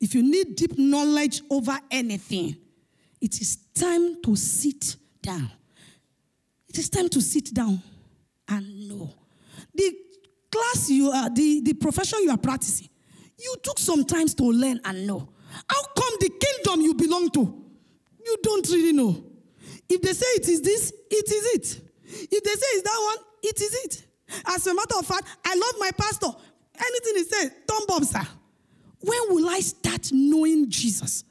If 0.00 0.14
you 0.14 0.22
need 0.22 0.56
deep 0.56 0.78
knowledge 0.78 1.42
over 1.50 1.78
anything, 1.90 2.56
it 3.20 3.40
is 3.40 3.56
time 3.74 4.22
to 4.22 4.34
sit 4.34 4.96
down. 5.22 5.50
It 6.68 6.78
is 6.78 6.88
time 6.88 7.08
to 7.10 7.20
sit 7.20 7.52
down 7.52 7.82
and 8.48 8.88
know. 8.88 9.12
The 9.74 9.94
class 10.50 10.88
you 10.88 11.10
are, 11.10 11.28
the, 11.28 11.60
the 11.60 11.74
profession 11.74 12.20
you 12.22 12.30
are 12.30 12.38
practicing, 12.38 12.88
you 13.38 13.54
took 13.62 13.78
some 13.78 14.04
time 14.04 14.26
to 14.26 14.44
learn 14.44 14.80
and 14.84 15.06
know. 15.06 15.28
How 15.68 15.82
come 15.96 16.14
the 16.20 16.30
kingdom 16.30 16.80
you 16.80 16.94
belong 16.94 17.30
to, 17.30 17.64
you 18.24 18.36
don't 18.42 18.68
really 18.70 18.92
know? 18.92 19.24
If 19.88 20.00
they 20.00 20.12
say 20.12 20.26
it 20.36 20.48
is 20.48 20.62
this, 20.62 20.92
it 21.10 21.30
is 21.30 21.54
it. 21.54 21.80
If 22.04 22.44
they 22.44 22.50
say 22.50 22.66
it's 22.74 22.82
that 22.82 23.00
one, 23.02 23.24
it 23.42 23.60
is 23.60 23.74
it. 23.84 24.06
As 24.46 24.66
a 24.66 24.74
matter 24.74 24.96
of 24.98 25.06
fact, 25.06 25.24
I 25.44 25.54
love 25.54 25.74
my 25.78 25.90
pastor. 25.90 26.28
Anything 26.78 27.14
he 27.16 27.24
says, 27.24 27.50
thumb 27.66 27.96
up, 27.96 28.04
sir. 28.04 28.26
When 29.00 29.18
will 29.30 29.48
I 29.48 29.60
knowing 30.12 30.70
Jesus? 30.70 31.24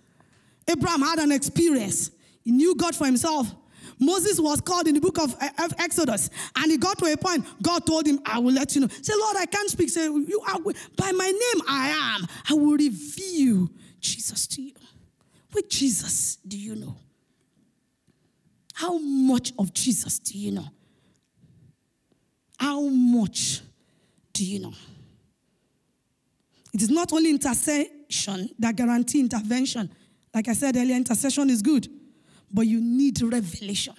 Abraham 0.68 1.02
had 1.02 1.20
an 1.20 1.32
experience. 1.32 2.12
He 2.44 2.52
knew 2.52 2.76
God 2.76 2.96
for 2.96 3.06
himself. 3.06 3.54
Moses 4.00 4.40
was 4.40 4.62
called 4.62 4.88
in 4.88 4.96
the 4.96 5.02
book 5.02 5.20
of 5.20 5.36
eh, 5.42 5.50
Exodus, 5.78 6.30
and 6.56 6.72
he 6.72 6.78
got 6.78 6.98
to 7.00 7.06
a 7.12 7.18
point. 7.18 7.46
God 7.62 7.86
told 7.86 8.08
him, 8.08 8.20
"I 8.26 8.40
will 8.40 8.54
let 8.54 8.74
you 8.74 8.82
know." 8.82 8.88
Say, 8.88 9.14
Lord, 9.18 9.36
I 9.38 9.46
can't 9.46 9.70
speak. 9.70 9.90
Say, 9.90 10.06
you 10.06 10.42
are 10.48 10.60
by 10.96 11.12
my 11.12 11.26
name. 11.26 11.62
I 11.68 12.18
am. 12.18 12.28
I 12.50 12.54
will 12.54 12.78
reveal 12.78 13.70
Jesus 14.00 14.48
to 14.48 14.62
you. 14.62 14.74
Which 15.52 15.80
Jesus 15.80 16.38
do 16.48 16.58
you 16.58 16.76
know? 16.76 16.96
How 18.74 18.98
much 18.98 19.52
of 19.60 19.74
Jesus 19.74 20.20
do 20.20 20.38
you 20.38 20.52
know? 20.52 20.68
How 22.58 22.82
much 22.82 23.62
do 24.32 24.46
you 24.46 24.60
know? 24.60 24.74
It 26.74 26.82
is 26.84 26.90
not 26.90 27.12
only 27.12 27.32
intercession 27.32 27.99
that 28.60 28.76
guarantee 28.76 29.20
intervention. 29.20 29.90
Like 30.34 30.48
I 30.48 30.54
said 30.54 30.76
earlier, 30.76 30.96
intercession 30.96 31.50
is 31.50 31.62
good, 31.62 31.88
but 32.52 32.62
you 32.62 32.82
need 32.82 33.22
revelation. 33.22 33.96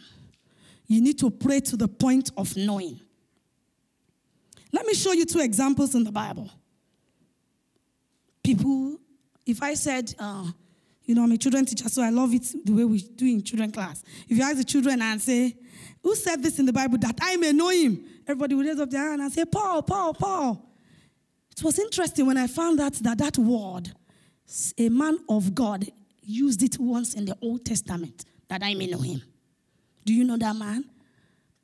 You 0.86 1.00
need 1.00 1.18
to 1.20 1.30
pray 1.30 1.60
to 1.60 1.76
the 1.76 1.88
point 1.88 2.30
of 2.36 2.56
knowing. 2.56 3.00
Let 4.72 4.86
me 4.86 4.94
show 4.94 5.12
you 5.12 5.24
two 5.24 5.40
examples 5.40 5.94
in 5.94 6.04
the 6.04 6.12
Bible. 6.12 6.50
People, 8.42 8.98
if 9.46 9.62
I 9.62 9.74
said, 9.74 10.14
uh, 10.18 10.46
you 11.04 11.14
know, 11.14 11.24
I'm 11.24 11.32
a 11.32 11.36
children 11.36 11.64
teacher, 11.64 11.88
so 11.88 12.02
I 12.02 12.10
love 12.10 12.32
it 12.34 12.46
the 12.64 12.72
way 12.72 12.84
we 12.84 13.00
do 13.00 13.26
in 13.26 13.42
children 13.42 13.72
class. 13.72 14.02
If 14.28 14.36
you 14.36 14.42
ask 14.42 14.56
the 14.56 14.64
children 14.64 15.02
and 15.02 15.20
say, 15.20 15.56
Who 16.02 16.14
said 16.14 16.42
this 16.42 16.58
in 16.58 16.66
the 16.66 16.72
Bible 16.72 16.98
that 16.98 17.18
I 17.20 17.36
may 17.36 17.52
know 17.52 17.68
him? 17.70 18.04
Everybody 18.26 18.54
would 18.54 18.66
raise 18.66 18.78
up 18.78 18.90
their 18.90 19.10
hand 19.10 19.20
and 19.20 19.32
say, 19.32 19.44
Paul, 19.44 19.82
Paul, 19.82 20.14
Paul. 20.14 20.69
It 21.60 21.64
was 21.64 21.78
interesting 21.78 22.24
when 22.24 22.38
I 22.38 22.46
found 22.46 22.80
out 22.80 22.94
that 22.94 23.18
that 23.18 23.36
word, 23.36 23.92
a 24.78 24.88
man 24.88 25.18
of 25.28 25.54
God 25.54 25.84
used 26.22 26.62
it 26.62 26.78
once 26.78 27.12
in 27.12 27.26
the 27.26 27.36
Old 27.42 27.66
Testament, 27.66 28.24
that 28.48 28.62
I 28.62 28.72
may 28.72 28.86
know 28.86 29.00
him. 29.00 29.20
Do 30.06 30.14
you 30.14 30.24
know 30.24 30.38
that 30.38 30.56
man? 30.56 30.86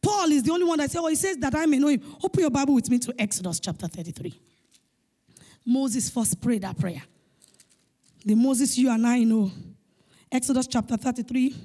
Paul 0.03 0.31
is 0.33 0.43
the 0.43 0.53
only 0.53 0.67
one 0.67 0.77
that 0.81 0.91
said, 0.91 1.01
Oh, 1.01 1.07
he 1.07 1.15
says 1.15 1.39
that 1.39 1.55
I 1.55 1.65
may 1.65 1.79
know 1.79 1.89
him. 1.89 2.03
Open 2.23 2.41
your 2.43 2.51
Bible 2.51 2.75
with 2.75 2.91
me 2.91 2.99
to 2.99 3.15
Exodus 3.19 3.59
chapter 3.59 3.89
33. 3.89 4.39
Moses 5.65 6.11
first 6.11 6.43
prayed 6.43 6.61
that 6.61 6.79
prayer. 6.79 7.03
The 8.23 8.35
Moses 8.35 8.77
you 8.77 8.91
and 8.91 9.07
I 9.07 9.21
know. 9.21 9.51
Exodus 10.31 10.67
chapter 10.67 10.99
33, 10.99 11.57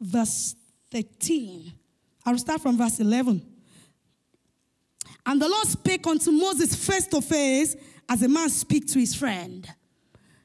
verse 0.00 0.56
13. 0.90 1.74
I'll 2.24 2.38
start 2.38 2.62
from 2.62 2.78
verse 2.78 3.00
11. 3.00 3.57
And 5.28 5.42
the 5.42 5.46
Lord 5.46 5.66
spake 5.66 6.06
unto 6.06 6.30
Moses 6.30 6.74
face 6.74 7.06
to 7.08 7.20
face 7.20 7.76
as 8.08 8.22
a 8.22 8.28
man 8.28 8.48
speak 8.48 8.86
to 8.88 8.98
his 8.98 9.14
friend. 9.14 9.68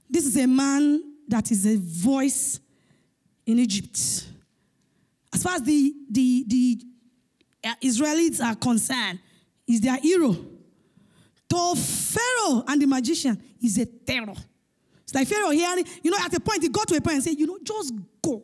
This 0.10 0.26
is 0.26 0.36
a 0.36 0.46
man 0.46 1.02
that 1.30 1.50
is 1.52 1.66
a 1.66 1.78
voice 1.78 2.60
in 3.46 3.60
Egypt. 3.60 3.98
As 5.34 5.42
far 5.42 5.56
as 5.56 5.64
the, 5.64 5.94
the, 6.12 6.44
the 6.46 6.82
uh, 7.64 7.74
Israelites 7.80 8.42
are 8.42 8.56
concerned, 8.56 9.20
is 9.66 9.80
their 9.80 9.96
hero. 9.96 10.34
To 10.34 11.76
Pharaoh 11.76 12.66
and 12.68 12.82
the 12.82 12.86
magician 12.86 13.42
is 13.64 13.78
a 13.78 13.86
terror. 13.86 14.36
It's 15.04 15.16
like 15.16 15.30
Pharaoh 15.30 15.52
hearing, 15.52 15.86
you 16.02 16.12
know, 16.12 16.18
at 16.20 16.34
a 16.34 16.42
point 16.42 16.62
he 16.62 16.68
got 16.68 16.90
to 16.90 16.98
a 16.98 17.02
point 17.02 17.16
and 17.16 17.24
said, 17.24 17.40
you 17.40 17.48
know, 17.48 17.58
just 17.64 17.94
go. 18.22 18.44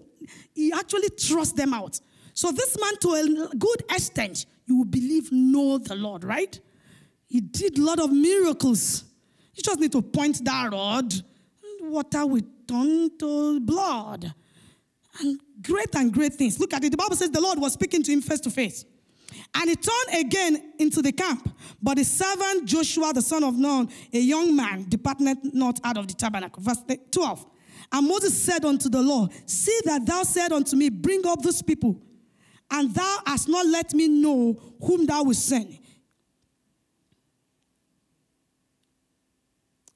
He 0.53 0.71
actually 0.71 1.09
thrust 1.09 1.57
them 1.57 1.73
out. 1.73 1.99
So 2.39 2.53
this 2.53 2.77
man, 2.79 2.95
to 3.01 3.09
a 3.15 3.57
good 3.57 3.81
extent, 3.91 4.45
you 4.65 4.77
will 4.77 4.85
believe, 4.85 5.29
know 5.29 5.77
the 5.77 5.95
Lord, 5.95 6.23
right? 6.23 6.57
He 7.27 7.41
did 7.41 7.77
a 7.77 7.83
lot 7.83 7.99
of 7.99 8.13
miracles. 8.13 9.03
You 9.53 9.61
just 9.61 9.77
need 9.77 9.91
to 9.91 10.01
point 10.01 10.45
that 10.45 10.71
rod, 10.71 11.13
water 11.81 12.25
will 12.25 12.43
turn 12.65 13.09
blood. 13.65 14.33
And 15.19 15.37
great 15.61 15.93
and 15.95 16.13
great 16.13 16.33
things. 16.35 16.61
Look 16.61 16.73
at 16.73 16.81
it. 16.81 16.91
The 16.91 16.95
Bible 16.95 17.17
says 17.17 17.29
the 17.29 17.41
Lord 17.41 17.59
was 17.59 17.73
speaking 17.73 18.03
to 18.03 18.11
him 18.13 18.21
face 18.21 18.39
to 18.39 18.49
face. 18.49 18.85
And 19.53 19.69
he 19.69 19.75
turned 19.75 20.25
again 20.25 20.75
into 20.79 21.01
the 21.01 21.11
camp. 21.11 21.53
But 21.81 21.97
the 21.97 22.05
servant 22.05 22.63
Joshua, 22.63 23.11
the 23.11 23.21
son 23.21 23.43
of 23.43 23.57
Nun, 23.57 23.89
a 24.13 24.19
young 24.19 24.55
man, 24.55 24.85
departed 24.87 25.39
not 25.53 25.81
out 25.83 25.97
of 25.97 26.07
the 26.07 26.13
tabernacle. 26.13 26.63
Verse 26.63 26.85
12. 27.11 27.45
And 27.91 28.07
Moses 28.07 28.41
said 28.41 28.63
unto 28.63 28.87
the 28.87 29.01
Lord, 29.01 29.33
See 29.45 29.77
that 29.83 30.05
thou 30.05 30.23
said 30.23 30.53
unto 30.53 30.77
me, 30.77 30.87
Bring 30.87 31.27
up 31.27 31.41
these 31.41 31.61
people 31.61 32.01
and 32.71 32.93
thou 32.93 33.17
hast 33.25 33.49
not 33.49 33.65
let 33.65 33.93
me 33.93 34.07
know 34.07 34.59
whom 34.81 35.05
thou 35.05 35.23
wilt 35.23 35.35
send. 35.37 35.79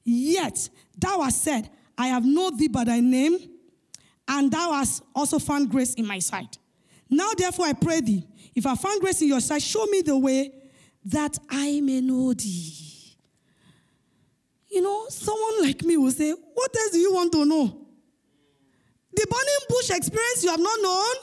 Yet 0.03 0.69
thou 0.97 1.21
hast 1.21 1.43
said, 1.43 1.69
I 1.97 2.07
have 2.07 2.25
known 2.25 2.57
thee 2.57 2.67
by 2.67 2.83
thy 2.83 2.99
name, 2.99 3.37
and 4.27 4.51
thou 4.51 4.73
hast 4.73 5.03
also 5.15 5.39
found 5.39 5.69
grace 5.69 5.93
in 5.93 6.05
my 6.05 6.19
sight. 6.19 6.57
Now, 7.09 7.31
therefore, 7.37 7.67
I 7.67 7.73
pray 7.73 8.01
thee, 8.01 8.27
if 8.55 8.65
I 8.65 8.75
found 8.75 9.01
grace 9.01 9.21
in 9.21 9.27
your 9.27 9.39
sight, 9.39 9.61
show 9.61 9.85
me 9.85 10.01
the 10.01 10.17
way 10.17 10.51
that 11.05 11.37
I 11.49 11.81
may 11.81 12.01
know 12.01 12.33
thee. 12.33 12.83
You 14.69 14.81
know, 14.81 15.05
someone 15.09 15.61
like 15.61 15.83
me 15.83 15.97
will 15.97 16.11
say, 16.11 16.31
What 16.31 16.75
else 16.75 16.91
do 16.91 16.99
you 16.99 17.13
want 17.13 17.31
to 17.33 17.45
know? 17.45 17.85
The 19.15 19.27
burning 19.29 19.67
bush 19.69 19.91
experience 19.91 20.43
you 20.43 20.49
have 20.49 20.59
not 20.59 20.79
known? 20.81 21.15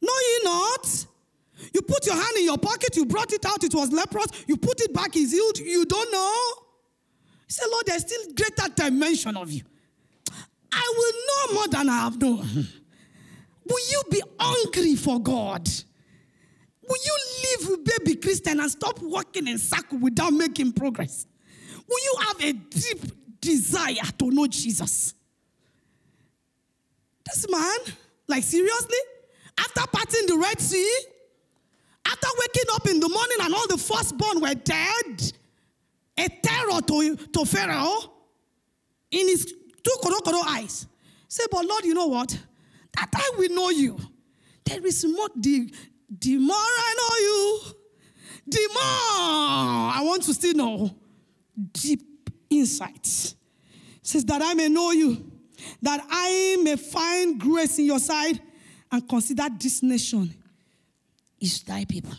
Know 0.00 0.12
ye 0.12 0.44
not? 0.44 1.06
You 1.72 1.82
put 1.82 2.06
your 2.06 2.14
hand 2.14 2.36
in 2.36 2.44
your 2.44 2.58
pocket, 2.58 2.96
you 2.96 3.06
brought 3.06 3.32
it 3.32 3.44
out, 3.46 3.64
it 3.64 3.74
was 3.74 3.90
leprous, 3.90 4.26
you 4.46 4.56
put 4.56 4.80
it 4.80 4.92
back, 4.92 5.16
it's 5.16 5.32
healed, 5.32 5.58
you 5.58 5.84
don't 5.86 6.12
know? 6.12 6.42
Said, 7.48 7.66
Lord, 7.70 7.86
there's 7.86 8.02
still 8.02 8.32
greater 8.34 8.68
dimension 8.74 9.36
of 9.36 9.50
you. 9.50 9.62
I 10.72 10.94
will 10.96 11.12
know 11.52 11.54
more 11.60 11.68
than 11.68 11.88
I 11.88 12.00
have 12.00 12.20
known. 12.20 12.68
Will 13.68 13.90
you 13.90 14.02
be 14.10 14.22
hungry 14.38 14.96
for 14.96 15.18
God? 15.20 15.68
Will 16.88 16.96
you 17.04 17.18
live 17.68 17.84
baby 17.84 18.16
Christian 18.16 18.60
and 18.60 18.70
stop 18.70 19.00
walking 19.00 19.48
in 19.48 19.58
circle 19.58 19.98
without 19.98 20.32
making 20.32 20.72
progress? 20.72 21.26
Will 21.88 21.98
you 22.04 22.14
have 22.26 22.40
a 22.44 22.52
deep 22.52 23.40
desire 23.40 24.10
to 24.18 24.30
know 24.30 24.46
Jesus? 24.46 25.14
This 27.24 27.46
man, 27.50 27.96
like 28.28 28.44
seriously? 28.44 28.98
After 29.58 29.82
parting 29.92 30.26
the 30.26 30.36
Red 30.36 30.60
Sea, 30.60 30.98
after 32.06 32.28
waking 32.38 32.70
up 32.74 32.88
in 32.88 33.00
the 33.00 33.08
morning 33.08 33.38
and 33.42 33.54
all 33.54 33.66
the 33.68 33.78
firstborn 33.78 34.40
were 34.40 34.54
dead, 34.54 35.32
a 36.18 36.28
terror 36.28 36.80
to, 36.80 37.16
to 37.16 37.44
Pharaoh 37.44 38.12
in 39.10 39.28
his 39.28 39.46
two 39.46 39.96
korokoro 40.02 40.42
eyes. 40.46 40.86
Say, 41.28 41.44
but 41.50 41.64
Lord, 41.64 41.84
you 41.84 41.94
know 41.94 42.06
what? 42.06 42.38
That 42.96 43.08
I 43.14 43.30
will 43.36 43.50
know 43.50 43.70
you. 43.70 43.98
There 44.64 44.84
is 44.86 45.04
more, 45.04 45.28
the, 45.36 45.72
the 46.20 46.38
more 46.38 46.56
I 46.56 46.94
know 46.98 47.16
you, 47.26 47.76
the 48.46 48.68
more 48.72 48.82
I 48.82 50.00
want 50.04 50.22
to 50.24 50.34
still 50.34 50.54
know 50.54 50.94
deep 51.72 52.30
insights. 52.50 53.34
Says 54.02 54.24
that 54.26 54.40
I 54.42 54.54
may 54.54 54.68
know 54.68 54.92
you, 54.92 55.30
that 55.82 56.04
I 56.08 56.58
may 56.62 56.76
find 56.76 57.40
grace 57.40 57.78
in 57.78 57.86
your 57.86 57.98
sight 57.98 58.40
and 58.96 59.06
consider 59.06 59.46
this 59.58 59.82
nation 59.82 60.32
is 61.38 61.62
thy 61.62 61.84
people. 61.84 62.14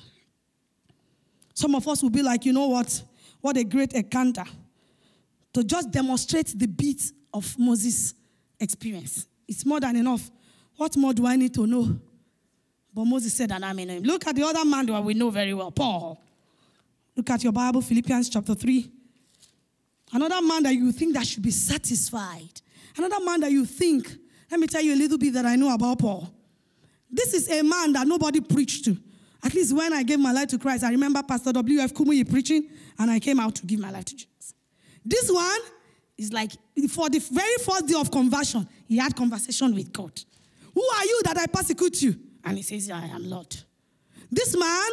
Some 1.55 1.73
of 1.73 1.87
us 1.87 2.03
will 2.03 2.11
be 2.11 2.21
like, 2.21 2.45
you 2.45 2.53
know 2.53 2.67
what? 2.67 3.01
What 3.41 3.57
a 3.57 3.63
great 3.63 3.93
encounter. 3.93 4.43
To 5.53 5.63
just 5.63 5.89
demonstrate 5.89 6.53
the 6.55 6.67
beat 6.67 7.11
of 7.33 7.57
Moses' 7.57 8.13
experience. 8.59 9.25
It's 9.47 9.65
more 9.65 9.79
than 9.79 9.95
enough. 9.95 10.29
What 10.75 10.95
more 10.97 11.13
do 11.13 11.25
I 11.25 11.35
need 11.35 11.55
to 11.55 11.65
know? 11.65 11.99
But 12.93 13.05
Moses 13.05 13.33
said 13.33 13.51
and 13.51 13.65
I 13.65 13.73
know 13.73 13.93
him. 13.93 14.03
Look 14.03 14.27
at 14.27 14.35
the 14.35 14.43
other 14.43 14.63
man 14.63 14.85
that 14.85 15.03
we 15.03 15.15
know 15.15 15.31
very 15.31 15.55
well, 15.55 15.71
Paul. 15.71 16.21
Look 17.15 17.29
at 17.31 17.43
your 17.43 17.53
Bible, 17.53 17.81
Philippians 17.81 18.29
chapter 18.29 18.53
3. 18.53 18.91
Another 20.13 20.45
man 20.45 20.61
that 20.61 20.75
you 20.75 20.91
think 20.91 21.15
that 21.15 21.25
should 21.25 21.41
be 21.41 21.49
satisfied. 21.49 22.61
Another 22.95 23.23
man 23.25 23.39
that 23.39 23.51
you 23.51 23.65
think, 23.65 24.15
let 24.51 24.59
me 24.59 24.67
tell 24.67 24.83
you 24.83 24.93
a 24.93 24.95
little 24.95 25.17
bit 25.17 25.33
that 25.33 25.45
I 25.45 25.55
know 25.55 25.73
about 25.73 25.97
Paul. 25.97 26.31
This 27.09 27.33
is 27.33 27.49
a 27.49 27.63
man 27.63 27.93
that 27.93 28.07
nobody 28.07 28.41
preached 28.41 28.85
to. 28.85 28.97
At 29.43 29.53
least 29.53 29.75
when 29.75 29.93
I 29.93 30.03
gave 30.03 30.19
my 30.19 30.31
life 30.31 30.47
to 30.49 30.57
Christ, 30.57 30.83
I 30.83 30.89
remember 30.89 31.21
Pastor 31.23 31.53
W.F. 31.53 31.93
Kumuyi 31.93 32.29
preaching, 32.29 32.69
and 32.99 33.09
I 33.09 33.19
came 33.19 33.39
out 33.39 33.55
to 33.55 33.65
give 33.65 33.79
my 33.79 33.91
life 33.91 34.05
to 34.05 34.15
Jesus. 34.15 34.53
This 35.05 35.31
one 35.31 35.59
is 36.17 36.33
like, 36.33 36.51
for 36.89 37.09
the 37.09 37.19
very 37.19 37.57
first 37.63 37.87
day 37.87 37.95
of 37.99 38.11
conversion, 38.11 38.67
he 38.87 38.97
had 38.97 39.15
conversation 39.15 39.73
with 39.73 39.93
God. 39.93 40.11
Who 40.73 40.81
are 40.81 41.05
you 41.05 41.21
that 41.25 41.37
I 41.37 41.45
persecute 41.47 42.01
you? 42.01 42.15
And 42.43 42.57
he 42.57 42.63
says, 42.63 42.89
I 42.89 43.05
am 43.05 43.29
Lord. 43.29 43.55
This 44.31 44.57
man, 44.57 44.89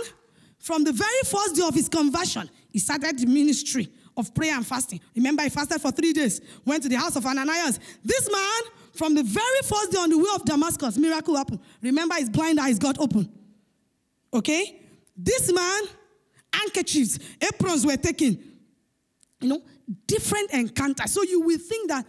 from 0.58 0.84
the 0.84 0.92
very 0.92 1.20
first 1.24 1.56
day 1.56 1.66
of 1.66 1.74
his 1.74 1.88
conversion, 1.88 2.48
he 2.70 2.78
started 2.78 3.18
the 3.18 3.26
ministry 3.26 3.88
of 4.16 4.34
prayer 4.34 4.54
and 4.54 4.66
fasting. 4.66 5.00
Remember, 5.16 5.42
he 5.42 5.48
fasted 5.48 5.80
for 5.80 5.90
three 5.90 6.12
days, 6.12 6.40
went 6.64 6.82
to 6.84 6.88
the 6.88 6.96
house 6.96 7.16
of 7.16 7.26
Ananias. 7.26 7.80
This 8.04 8.30
man, 8.30 8.62
from 8.94 9.14
the 9.14 9.22
very 9.22 9.60
first 9.64 9.92
day 9.92 9.98
on 9.98 10.08
the 10.08 10.18
way 10.18 10.30
of 10.34 10.44
Damascus, 10.44 10.96
miracle 10.96 11.36
happened. 11.36 11.60
Remember, 11.82 12.14
his 12.14 12.30
blind 12.30 12.60
eyes 12.60 12.78
got 12.78 12.98
open. 13.00 13.28
Okay? 14.32 14.80
This 15.16 15.52
man, 15.52 15.82
handkerchiefs, 16.52 17.18
aprons 17.40 17.84
were 17.84 17.96
taken. 17.96 18.38
You 19.40 19.48
know, 19.48 19.62
different 20.06 20.52
encounters. 20.52 21.12
So 21.12 21.22
you 21.22 21.40
will 21.40 21.58
think 21.58 21.88
that, 21.88 22.06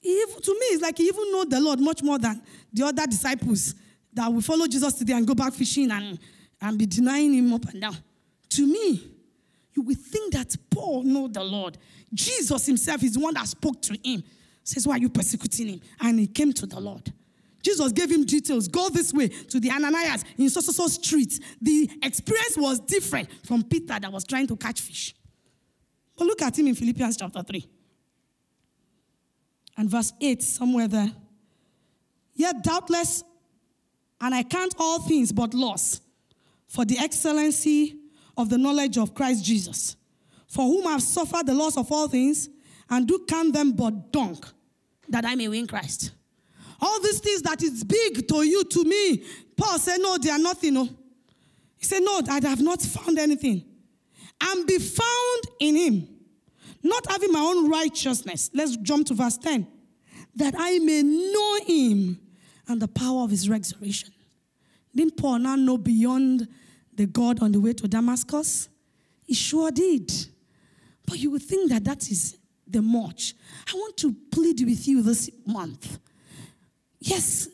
if, 0.00 0.42
to 0.42 0.52
me, 0.52 0.66
it's 0.66 0.82
like 0.82 0.96
he 0.98 1.04
even 1.04 1.32
know 1.32 1.44
the 1.44 1.60
Lord 1.60 1.80
much 1.80 2.02
more 2.02 2.18
than 2.18 2.40
the 2.72 2.86
other 2.86 3.06
disciples 3.06 3.74
that 4.12 4.32
will 4.32 4.40
follow 4.40 4.66
Jesus 4.66 4.94
today 4.94 5.14
and 5.14 5.26
go 5.26 5.34
back 5.34 5.52
fishing 5.52 5.90
and, 5.90 6.18
and 6.60 6.78
be 6.78 6.86
denying 6.86 7.34
him 7.34 7.52
up 7.52 7.64
and 7.68 7.80
down. 7.80 7.96
To 8.50 8.66
me, 8.66 9.02
you 9.74 9.82
will 9.82 9.96
think 9.96 10.32
that 10.34 10.54
Paul 10.70 11.02
know 11.02 11.26
the 11.26 11.42
Lord. 11.42 11.76
Jesus 12.14 12.66
himself 12.66 13.02
is 13.02 13.14
the 13.14 13.20
one 13.20 13.34
that 13.34 13.48
spoke 13.48 13.82
to 13.82 13.98
him. 14.02 14.22
Says, 14.68 14.86
why 14.86 14.96
are 14.96 14.98
you 14.98 15.08
persecuting 15.08 15.68
him? 15.68 15.80
And 15.98 16.20
he 16.20 16.26
came 16.26 16.52
to 16.52 16.66
the 16.66 16.78
Lord. 16.78 17.10
Jesus 17.62 17.90
gave 17.90 18.10
him 18.10 18.26
details. 18.26 18.68
Go 18.68 18.90
this 18.90 19.14
way 19.14 19.28
to 19.28 19.58
the 19.58 19.70
Ananias 19.70 20.26
in 20.36 20.50
so 20.50 20.60
so 20.60 20.72
so 20.72 20.88
streets. 20.88 21.40
The 21.62 21.90
experience 22.02 22.58
was 22.58 22.78
different 22.78 23.30
from 23.46 23.64
Peter 23.64 23.98
that 23.98 24.12
was 24.12 24.24
trying 24.24 24.46
to 24.46 24.56
catch 24.56 24.82
fish. 24.82 25.14
But 26.14 26.26
look 26.26 26.42
at 26.42 26.58
him 26.58 26.66
in 26.66 26.74
Philippians 26.74 27.16
chapter 27.16 27.42
3 27.42 27.66
and 29.78 29.88
verse 29.88 30.12
8, 30.20 30.42
somewhere 30.42 30.86
there. 30.86 31.12
Yet 32.34 32.62
doubtless, 32.62 33.24
and 34.20 34.34
I 34.34 34.42
count 34.42 34.74
all 34.78 34.98
things 34.98 35.32
but 35.32 35.54
loss 35.54 36.02
for 36.66 36.84
the 36.84 36.98
excellency 36.98 37.96
of 38.36 38.50
the 38.50 38.58
knowledge 38.58 38.98
of 38.98 39.14
Christ 39.14 39.46
Jesus, 39.46 39.96
for 40.46 40.66
whom 40.66 40.86
I 40.86 40.92
have 40.92 41.02
suffered 41.02 41.46
the 41.46 41.54
loss 41.54 41.78
of 41.78 41.90
all 41.90 42.06
things, 42.06 42.50
and 42.90 43.08
do 43.08 43.24
count 43.26 43.54
them 43.54 43.72
but 43.72 44.12
dung, 44.12 44.38
that 45.08 45.24
I 45.24 45.34
may 45.34 45.48
win 45.48 45.66
Christ. 45.66 46.12
All 46.80 47.00
these 47.00 47.18
things 47.18 47.42
that 47.42 47.62
is 47.62 47.82
big 47.84 48.28
to 48.28 48.42
you, 48.42 48.64
to 48.64 48.84
me, 48.84 49.24
Paul 49.56 49.78
said, 49.78 49.98
No, 49.98 50.16
they 50.18 50.30
are 50.30 50.38
nothing. 50.38 50.74
No. 50.74 50.88
He 51.76 51.84
said, 51.84 52.00
No, 52.00 52.20
I 52.28 52.40
have 52.42 52.60
not 52.60 52.80
found 52.80 53.18
anything. 53.18 53.64
And 54.40 54.66
be 54.66 54.78
found 54.78 55.42
in 55.58 55.74
him, 55.74 56.08
not 56.82 57.10
having 57.10 57.32
my 57.32 57.40
own 57.40 57.68
righteousness. 57.68 58.50
Let's 58.54 58.76
jump 58.76 59.08
to 59.08 59.14
verse 59.14 59.36
10. 59.38 59.66
That 60.36 60.54
I 60.56 60.78
may 60.78 61.02
know 61.02 61.58
him 61.66 62.20
and 62.68 62.80
the 62.80 62.86
power 62.86 63.24
of 63.24 63.30
his 63.30 63.48
resurrection. 63.48 64.12
Didn't 64.94 65.16
Paul 65.16 65.40
now 65.40 65.56
know 65.56 65.78
beyond 65.78 66.46
the 66.94 67.06
God 67.06 67.42
on 67.42 67.50
the 67.50 67.60
way 67.60 67.72
to 67.72 67.88
Damascus? 67.88 68.68
He 69.24 69.34
sure 69.34 69.70
did. 69.70 70.12
But 71.06 71.18
you 71.18 71.30
would 71.32 71.42
think 71.42 71.70
that 71.70 71.84
that 71.84 72.08
is 72.10 72.37
the 72.70 72.82
much. 72.82 73.34
I 73.68 73.74
want 73.74 73.96
to 73.98 74.14
plead 74.30 74.60
with 74.64 74.86
you 74.86 75.02
this 75.02 75.30
month. 75.46 75.98
Yes, 77.00 77.48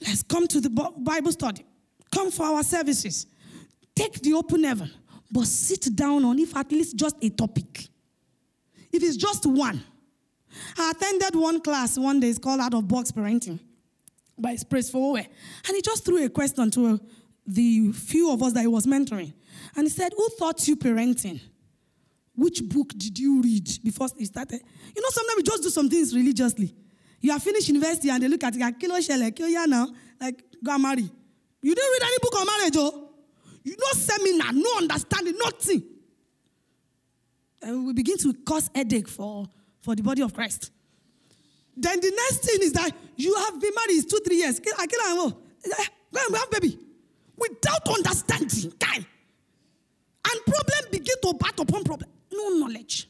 let's 0.00 0.22
come 0.22 0.46
to 0.48 0.60
the 0.60 0.70
Bible 0.70 1.32
study. 1.32 1.64
Come 2.12 2.30
for 2.30 2.44
our 2.46 2.62
services. 2.62 3.26
Take 3.94 4.20
the 4.20 4.34
open 4.34 4.64
heaven, 4.64 4.90
but 5.30 5.46
sit 5.46 5.94
down 5.94 6.24
on 6.24 6.38
if 6.38 6.56
at 6.56 6.70
least 6.70 6.96
just 6.96 7.16
a 7.22 7.30
topic. 7.30 7.88
If 8.92 9.02
it's 9.02 9.16
just 9.16 9.46
one. 9.46 9.82
I 10.78 10.92
attended 10.92 11.34
one 11.34 11.60
class 11.60 11.98
one 11.98 12.20
day, 12.20 12.28
it's 12.28 12.38
called 12.38 12.60
Out 12.60 12.74
of 12.74 12.86
Box 12.86 13.10
Parenting 13.10 13.58
by 14.38 14.56
Praise 14.68 14.90
for 14.90 15.16
And 15.18 15.28
he 15.74 15.82
just 15.82 16.04
threw 16.04 16.24
a 16.24 16.28
question 16.28 16.70
to 16.72 17.00
the 17.46 17.92
few 17.92 18.32
of 18.32 18.42
us 18.42 18.52
that 18.52 18.62
he 18.62 18.66
was 18.66 18.86
mentoring. 18.86 19.32
And 19.76 19.86
he 19.86 19.90
said, 19.90 20.12
Who 20.16 20.28
taught 20.38 20.66
you 20.66 20.76
parenting? 20.76 21.40
Which 22.36 22.62
book 22.68 22.88
did 22.96 23.18
you 23.18 23.40
read 23.40 23.68
before 23.84 24.08
you 24.16 24.26
started? 24.26 24.60
You 24.94 25.02
know, 25.02 25.08
sometimes 25.10 25.36
we 25.36 25.42
just 25.42 25.62
do 25.62 25.70
some 25.70 25.88
things 25.88 26.14
religiously. 26.14 26.74
You 27.20 27.30
have 27.32 27.42
finished 27.42 27.68
university 27.68 28.10
and 28.10 28.22
they 28.22 28.28
look 28.28 28.42
at 28.44 28.54
it 28.54 28.60
like, 28.60 28.78
kilo 28.78 28.96
shele, 28.96 29.34
kilo 29.34 29.64
now, 29.66 29.88
like, 30.20 30.42
go 30.62 30.76
marry. 30.78 31.08
You 31.62 31.74
didn't 31.74 31.92
read 31.92 32.02
any 32.02 32.16
book 32.20 32.36
on 32.36 32.46
marriage, 32.46 32.74
oh? 32.76 33.10
You 33.62 33.76
no 33.78 33.98
seminar, 33.98 34.52
no 34.52 34.76
understanding, 34.76 35.34
nothing. 35.38 35.82
And 37.62 37.86
we 37.86 37.92
begin 37.94 38.18
to 38.18 38.34
cause 38.44 38.68
headache 38.74 39.08
for, 39.08 39.46
for 39.80 39.94
the 39.94 40.02
body 40.02 40.20
of 40.20 40.34
Christ. 40.34 40.70
Then 41.76 41.98
the 42.00 42.10
next 42.10 42.44
thing 42.44 42.58
is 42.60 42.72
that 42.72 42.90
you 43.16 43.34
have 43.34 43.58
been 43.60 43.72
married 43.74 44.08
two, 44.08 44.20
three 44.24 44.36
years. 44.36 44.60
I 44.78 44.86
kill 44.86 45.00
oh. 45.02 45.38
eh, 45.64 45.84
Go 46.12 46.20
and 46.26 46.36
have 46.36 46.50
baby. 46.50 46.78
Without 47.36 47.88
understanding, 47.88 48.72
guy. 48.78 48.96
And 48.96 50.40
problem 50.46 50.90
begin 50.90 51.16
to 51.22 51.34
bat 51.34 51.58
upon 51.58 51.84
problem. 51.84 52.08
No 52.34 52.48
knowledge. 52.50 53.08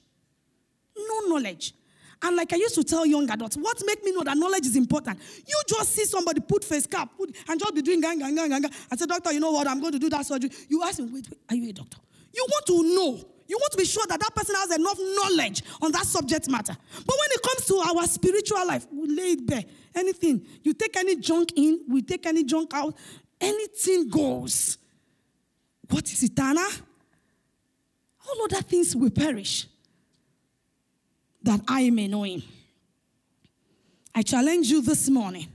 No 0.97 1.21
knowledge. 1.29 1.75
And 2.23 2.37
like 2.37 2.53
I 2.53 2.57
used 2.57 2.75
to 2.77 2.85
tell 2.85 3.05
young 3.05 3.29
adults, 3.29 3.57
what 3.57 3.81
make 3.85 4.03
me 4.03 4.13
know 4.13 4.23
that 4.23 4.37
knowledge 4.37 4.67
is 4.67 4.77
important? 4.77 5.19
You 5.47 5.61
just 5.69 5.93
see 5.93 6.05
somebody 6.05 6.41
put 6.41 6.65
face 6.65 6.87
cap 6.87 7.11
put, 7.17 7.37
and 7.49 7.61
just 7.61 7.75
be 7.75 7.83
doing 7.83 8.01
gang, 8.01 8.19
gang, 8.19 8.35
gang, 8.35 8.49
gang. 8.49 8.65
I 8.91 8.97
said, 8.97 9.09
doctor, 9.09 9.33
you 9.33 9.41
know 9.41 9.51
what? 9.51 9.69
I'm 9.69 9.81
going 9.81 9.93
to 9.93 9.99
do 9.99 10.09
that 10.09 10.25
surgery. 10.25 10.51
You 10.69 10.83
ask 10.83 10.99
him, 10.99 11.13
wait, 11.13 11.29
wait, 11.29 11.39
are 11.51 11.57
you 11.57 11.69
a 11.69 11.73
doctor? 11.73 11.99
You 12.33 12.47
want 12.49 12.67
to 12.67 12.95
know. 12.95 13.31
You 13.47 13.59
want 13.59 13.73
to 13.73 13.79
be 13.79 13.85
sure 13.85 14.07
that 14.09 14.19
that 14.19 14.35
person 14.35 14.55
has 14.55 14.75
enough 14.75 14.99
knowledge 14.99 15.63
on 15.83 15.93
that 15.93 16.07
subject 16.07 16.49
matter. 16.49 16.75
But 16.75 17.15
when 17.21 17.31
it 17.31 17.43
comes 17.43 17.67
to 17.67 17.75
our 17.77 18.07
spiritual 18.07 18.67
life, 18.67 18.87
we 18.91 19.09
lay 19.09 19.33
it 19.33 19.47
bare. 19.47 19.65
Anything. 19.95 20.47
You 20.63 20.73
take 20.73 20.97
any 20.97 21.17
junk 21.17 21.53
in, 21.57 21.81
we 21.89 22.01
take 22.01 22.25
any 22.25 22.45
junk 22.45 22.73
out. 22.73 22.97
Anything 23.39 24.09
goes. 24.09 24.79
What 25.91 26.11
is 26.11 26.23
eternal? 26.23 26.71
All 28.29 28.45
other 28.45 28.63
things 28.63 28.95
will 28.97 29.11
perish 29.11 29.67
that 31.43 31.61
I 31.69 31.91
may 31.91 32.09
know 32.09 32.23
him. 32.23 32.43
I 34.15 34.23
challenge 34.23 34.69
you 34.69 34.81
this 34.81 35.09
morning 35.11 35.49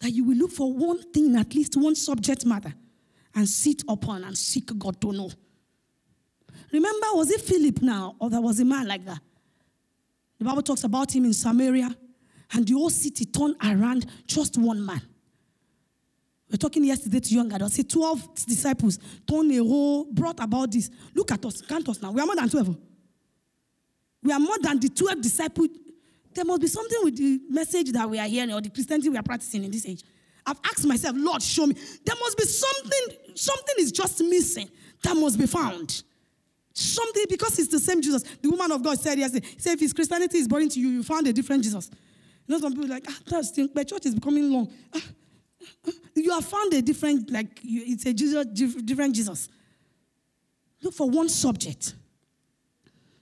that 0.00 0.10
you 0.10 0.24
will 0.24 0.36
look 0.36 0.52
for 0.52 0.72
one 0.72 1.02
thing, 1.12 1.36
at 1.36 1.54
least 1.54 1.76
one 1.76 1.94
subject 1.94 2.46
matter, 2.46 2.72
and 3.34 3.48
sit 3.48 3.82
upon 3.88 4.24
and 4.24 4.36
seek 4.36 4.76
God 4.78 5.00
to 5.00 5.12
know. 5.12 5.30
Remember, 6.72 7.06
was 7.12 7.30
it 7.30 7.40
Philip 7.40 7.82
now, 7.82 8.16
or 8.18 8.30
there 8.30 8.40
was 8.40 8.58
a 8.60 8.64
man 8.64 8.86
like 8.86 9.04
that? 9.04 9.20
The 10.38 10.44
Bible 10.44 10.62
talks 10.62 10.84
about 10.84 11.14
him 11.14 11.24
in 11.24 11.34
Samaria, 11.34 11.94
and 12.52 12.66
the 12.66 12.74
whole 12.74 12.90
city 12.90 13.26
turned 13.26 13.56
around 13.62 14.06
just 14.26 14.56
one 14.56 14.84
man. 14.84 15.02
We 16.52 16.56
are 16.56 16.58
talking 16.58 16.84
yesterday 16.84 17.18
to 17.18 17.34
young 17.34 17.50
adults. 17.50 17.76
Say 17.76 17.82
12 17.82 18.44
disciples 18.44 18.98
turned 19.26 19.50
a 19.52 20.04
brought 20.12 20.38
about 20.38 20.70
this. 20.70 20.90
Look 21.14 21.32
at 21.32 21.42
us, 21.46 21.62
count 21.62 21.88
us 21.88 22.02
now. 22.02 22.12
We 22.12 22.20
are 22.20 22.26
more 22.26 22.36
than 22.36 22.46
12. 22.46 22.76
We 24.22 24.32
are 24.32 24.38
more 24.38 24.58
than 24.60 24.78
the 24.78 24.90
12 24.90 25.22
disciples. 25.22 25.68
There 26.34 26.44
must 26.44 26.60
be 26.60 26.66
something 26.66 26.98
with 27.04 27.16
the 27.16 27.40
message 27.48 27.90
that 27.92 28.08
we 28.08 28.18
are 28.18 28.26
hearing 28.28 28.52
or 28.52 28.60
the 28.60 28.68
Christianity 28.68 29.08
we 29.08 29.16
are 29.16 29.22
practicing 29.22 29.64
in 29.64 29.70
this 29.70 29.86
age. 29.86 30.02
I've 30.44 30.58
asked 30.62 30.84
myself, 30.84 31.16
Lord, 31.18 31.42
show 31.42 31.66
me. 31.66 31.74
There 32.04 32.16
must 32.20 32.36
be 32.36 32.44
something, 32.44 33.34
something 33.34 33.74
is 33.78 33.90
just 33.90 34.22
missing 34.22 34.68
that 35.04 35.16
must 35.16 35.38
be 35.38 35.46
found. 35.46 36.02
Something, 36.74 37.24
because 37.30 37.58
it's 37.60 37.68
the 37.68 37.80
same 37.80 38.02
Jesus. 38.02 38.24
The 38.42 38.50
woman 38.50 38.72
of 38.72 38.82
God 38.82 38.98
said 39.00 39.18
yesterday, 39.18 39.46
he 39.46 39.58
said, 39.58 39.72
if 39.72 39.80
his 39.80 39.94
Christianity 39.94 40.36
is 40.36 40.48
boring 40.48 40.68
to 40.68 40.78
you, 40.78 40.88
you 40.88 41.02
found 41.02 41.26
a 41.28 41.32
different 41.32 41.64
Jesus. 41.64 41.90
You 42.46 42.54
know, 42.54 42.60
some 42.60 42.74
people 42.74 42.88
like, 42.88 43.06
ah, 43.08 43.18
that's 43.26 43.52
thing, 43.52 43.70
but 43.72 43.88
church 43.88 44.04
is 44.04 44.14
becoming 44.14 44.52
long. 44.52 44.70
Ah, 44.94 45.00
you 46.14 46.30
have 46.32 46.44
found 46.44 46.72
a 46.74 46.82
different, 46.82 47.30
like, 47.30 47.60
it's 47.62 48.06
a 48.06 48.12
Jesus, 48.12 48.46
different 48.46 49.14
Jesus. 49.14 49.48
Look 50.82 50.94
for 50.94 51.08
one 51.08 51.28
subject. 51.28 51.94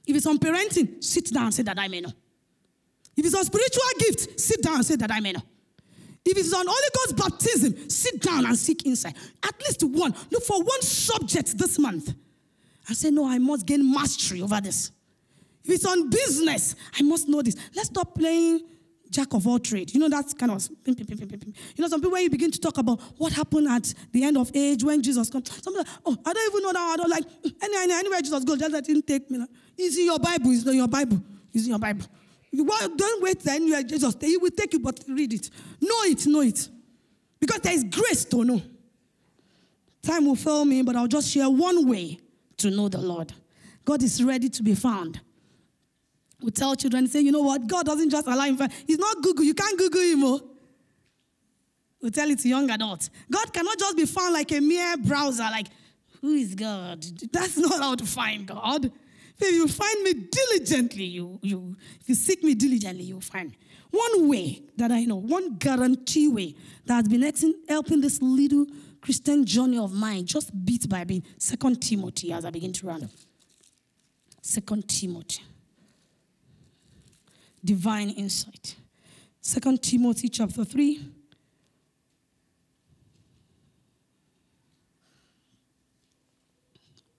If 0.07 0.17
it's 0.17 0.27
on 0.27 0.39
parenting, 0.39 1.03
sit 1.03 1.33
down 1.33 1.45
and 1.45 1.55
say 1.55 1.63
that 1.63 1.79
I 1.79 1.89
may 1.89 2.01
know. 2.01 2.13
If 3.17 3.27
it's 3.27 3.35
on 3.35 3.45
spiritual 3.45 3.83
gift, 3.99 4.41
sit 4.41 4.63
down 4.63 4.77
and 4.77 4.87
say 4.87 4.97
that 4.97 5.11
I 5.13 5.21
may 5.21 5.33
know. 5.33 5.43
If 6.25 6.37
it's 6.37 6.53
on 6.53 6.67
Holy 6.67 6.89
Ghost 6.95 7.17
baptism, 7.17 7.89
sit 7.89 8.21
down 8.21 8.47
and 8.47 8.57
seek 8.57 8.87
insight. 8.87 9.17
At 9.43 9.55
least 9.61 9.83
one. 9.85 10.15
Look 10.31 10.43
for 10.45 10.63
one 10.63 10.83
subject 10.83 11.57
this 11.57 11.79
month 11.79 12.15
and 12.87 12.97
say, 12.97 13.11
No, 13.11 13.27
I 13.27 13.39
must 13.39 13.67
gain 13.67 13.91
mastery 13.91 14.43
over 14.43 14.61
this. 14.61 14.91
If 15.65 15.71
it's 15.71 15.87
on 15.87 16.11
business, 16.11 16.75
I 16.99 17.03
must 17.03 17.29
know 17.29 17.43
this. 17.43 17.57
Let's 17.75 17.89
stop 17.89 18.15
playing 18.15 18.61
jack 19.11 19.35
of 19.35 19.47
all 19.47 19.59
trade. 19.59 19.93
You 19.93 20.01
know, 20.01 20.09
that's 20.09 20.33
kind 20.33 20.53
of, 20.53 20.67
you 20.87 20.95
know, 21.79 21.89
some 21.89 22.01
people, 22.01 22.13
when 22.13 22.23
you 22.23 22.31
begin 22.31 22.51
to 22.51 22.61
talk 22.61 22.79
about 22.79 23.01
what 23.19 23.33
happened 23.33 23.69
at 23.69 23.93
the 24.13 24.23
end 24.23 24.37
of 24.37 24.51
age 24.55 24.85
when 24.85 25.03
Jesus 25.03 25.29
comes, 25.29 25.51
some 25.63 25.75
people, 25.75 25.93
oh, 26.07 26.17
I 26.25 26.33
don't 26.33 26.51
even 26.51 26.63
know 26.63 26.73
that. 26.73 26.81
I 26.81 26.97
don't 26.97 27.11
like, 27.11 27.25
mm, 27.25 27.53
anywhere, 27.63 27.99
anywhere 27.99 28.21
Jesus 28.21 28.45
goes, 28.45 28.59
just 28.59 28.73
let 28.73 28.89
him 28.89 29.03
take 29.03 29.31
me. 29.31 29.39
Like, 29.39 29.49
it's 29.77 29.99
in 29.99 30.07
your 30.07 30.19
Bible. 30.19 30.51
It's 30.53 30.67
in 30.67 30.77
your 30.77 30.89
Bible. 30.89 31.21
It's 31.53 31.65
in 31.65 31.71
your 31.71 31.79
Bible. 31.79 32.07
You 32.53 32.65
don't 32.65 33.23
wait 33.23 33.41
then 33.41 33.67
you 33.67 33.83
Jesus. 33.85 34.17
He 34.21 34.37
will 34.37 34.51
take 34.51 34.73
you, 34.73 34.81
but 34.81 35.01
read 35.09 35.33
it. 35.33 35.51
Know 35.81 36.03
it, 36.05 36.27
know 36.27 36.41
it. 36.41 36.69
Because 37.39 37.61
there 37.61 37.73
is 37.73 37.85
grace 37.85 38.25
to 38.27 38.45
know. 38.45 38.63
Time 40.03 40.27
will 40.27 40.37
fail 40.37 40.65
me, 40.65 40.83
but 40.83 40.97
I'll 40.97 41.07
just 41.07 41.31
share 41.31 41.49
one 41.49 41.89
way 41.89 42.19
to 42.59 42.71
know 42.71 42.89
the 42.89 43.01
Lord. 43.01 43.33
God 43.85 44.03
is 44.03 44.23
ready 44.23 44.49
to 44.49 44.63
be 44.63 44.75
found. 44.75 45.21
We 46.43 46.51
tell 46.51 46.75
children, 46.75 47.07
say, 47.07 47.21
you 47.21 47.33
know 47.33 47.43
what? 47.43 47.67
God 47.67 47.87
doesn't 47.87 48.11
just 48.11 48.27
allow 48.27 48.45
him. 48.45 48.59
He's 48.87 48.99
not 48.99 49.23
Google. 49.23 49.45
You 49.45 49.55
can't 49.55 49.79
Google 49.79 50.01
him. 50.01 50.25
Oh. 50.25 50.41
We 52.03 52.11
tell 52.11 52.31
it 52.31 52.39
to 52.41 52.49
young 52.49 52.71
adults. 52.71 53.11
God 53.31 53.53
cannot 53.53 53.79
just 53.79 53.97
be 53.97 54.07
found 54.07 54.33
like 54.33 54.51
a 54.53 54.61
mere 54.61 54.97
browser, 54.97 55.43
like, 55.45 55.67
who 56.21 56.35
is 56.35 56.55
God? 56.55 57.05
That's 57.33 57.57
not 57.57 57.81
how 57.81 57.95
to 57.95 58.07
find 58.07 58.47
God. 58.47 58.91
If 59.39 59.55
you 59.55 59.69
find 59.69 60.03
me 60.03 60.13
diligently, 60.15 61.05
you, 61.05 61.39
you, 61.43 61.77
if 62.01 62.09
you 62.11 62.15
seek 62.15 62.43
me 62.43 62.55
diligently, 62.55 63.05
you'll 63.05 63.23
find 63.23 63.51
me. 63.51 63.59
One 63.91 64.29
way 64.29 64.63
that 64.77 64.93
I 64.93 65.05
know, 65.05 65.17
one 65.17 65.57
guarantee 65.57 66.29
way 66.29 66.55
that 66.85 66.95
has 66.95 67.09
been 67.09 67.55
helping 67.69 68.01
this 68.01 68.21
little 68.21 68.67
Christian 69.01 69.45
journey 69.45 69.79
of 69.79 69.93
mine, 69.93 70.27
just 70.27 70.53
bit 70.65 70.89
by 70.89 71.05
bit, 71.05 71.25
Second 71.39 71.81
Timothy, 71.81 72.33
as 72.33 72.45
I 72.45 72.51
begin 72.51 72.73
to 72.75 72.87
run. 72.87 73.09
Second 74.43 74.89
Timothy. 74.89 75.43
Divine 77.65 78.11
insight. 78.11 78.77
Second 79.41 79.83
Timothy 79.83 80.29
chapter 80.29 80.65
3. 80.65 81.01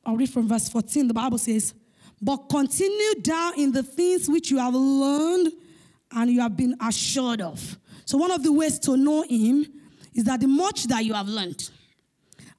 I'll 0.05 0.17
read 0.17 0.29
from 0.29 0.47
verse 0.47 0.67
14. 0.69 1.07
The 1.07 1.13
Bible 1.13 1.37
says, 1.37 1.73
But 2.21 2.49
continue 2.49 3.15
down 3.21 3.59
in 3.59 3.71
the 3.71 3.83
things 3.83 4.27
which 4.27 4.51
you 4.51 4.57
have 4.57 4.73
learned 4.73 5.53
and 6.11 6.31
you 6.31 6.41
have 6.41 6.57
been 6.57 6.75
assured 6.81 7.41
of. 7.41 7.77
So, 8.05 8.17
one 8.17 8.31
of 8.31 8.43
the 8.43 8.51
ways 8.51 8.79
to 8.79 8.97
know 8.97 9.23
Him 9.23 9.65
is 10.13 10.23
that 10.25 10.41
the 10.41 10.47
much 10.47 10.85
that 10.85 11.05
you 11.05 11.13
have 11.13 11.27
learned, 11.27 11.69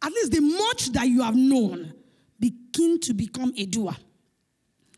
at 0.02 0.12
least 0.12 0.32
the 0.32 0.40
much 0.40 0.92
that 0.92 1.06
you 1.08 1.22
have 1.22 1.36
known, 1.36 1.92
begin 2.38 2.98
to 3.00 3.12
become 3.12 3.52
a 3.56 3.66
doer. 3.66 3.94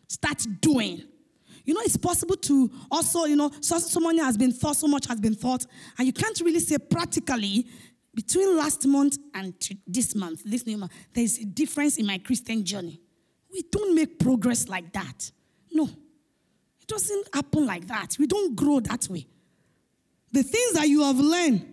Start 0.08 0.46
doing. 0.60 1.02
You 1.64 1.74
know, 1.74 1.80
it's 1.82 1.96
possible 1.96 2.36
to 2.36 2.70
also, 2.90 3.24
you 3.24 3.36
know, 3.36 3.50
so, 3.60 3.78
so 3.78 4.00
much 4.00 4.16
has 4.18 4.36
been 4.36 4.52
thought, 4.52 4.76
so 4.76 4.86
much 4.86 5.06
has 5.06 5.18
been 5.18 5.34
thought, 5.34 5.66
and 5.98 6.06
you 6.06 6.12
can't 6.12 6.38
really 6.40 6.60
say 6.60 6.76
practically 6.78 7.66
between 8.14 8.56
last 8.56 8.86
month 8.86 9.18
and 9.34 9.54
this 9.86 10.14
month, 10.14 10.42
this 10.44 10.66
new 10.66 10.78
month, 10.78 10.92
there's 11.12 11.38
a 11.38 11.44
difference 11.44 11.96
in 11.96 12.06
my 12.06 12.18
Christian 12.18 12.64
journey. 12.64 13.00
We 13.52 13.62
don't 13.70 13.94
make 13.94 14.18
progress 14.18 14.68
like 14.68 14.92
that. 14.92 15.30
No. 15.72 15.84
It 15.84 16.86
doesn't 16.86 17.28
happen 17.34 17.66
like 17.66 17.86
that. 17.88 18.16
We 18.18 18.26
don't 18.26 18.54
grow 18.54 18.80
that 18.80 19.08
way. 19.08 19.26
The 20.32 20.42
things 20.42 20.72
that 20.74 20.88
you 20.88 21.02
have 21.02 21.18
learned 21.18 21.66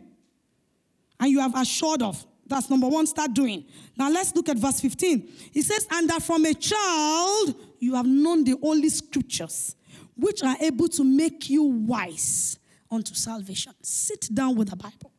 and 1.20 1.30
you 1.30 1.40
have 1.40 1.56
assured 1.56 2.02
of, 2.02 2.26
that's 2.48 2.70
number 2.70 2.88
one, 2.88 3.08
start 3.08 3.34
doing. 3.34 3.66
Now 3.96 4.10
let's 4.10 4.36
look 4.36 4.50
at 4.50 4.58
verse 4.58 4.80
15. 4.80 5.30
It 5.54 5.64
says, 5.64 5.88
And 5.92 6.10
that 6.10 6.22
from 6.24 6.46
a 6.46 6.54
child 6.54 7.56
you 7.80 7.96
have 7.96 8.06
known 8.06 8.44
the 8.44 8.58
holy 8.62 8.90
scriptures, 8.90 9.76
which 10.22 10.44
are 10.44 10.56
able 10.62 10.88
to 10.88 11.04
make 11.04 11.50
you 11.50 11.64
wise 11.64 12.58
unto 12.90 13.14
salvation. 13.16 13.74
Sit 13.82 14.30
down 14.34 14.56
with 14.56 14.70
the 14.70 14.76
Bible. 14.76 15.12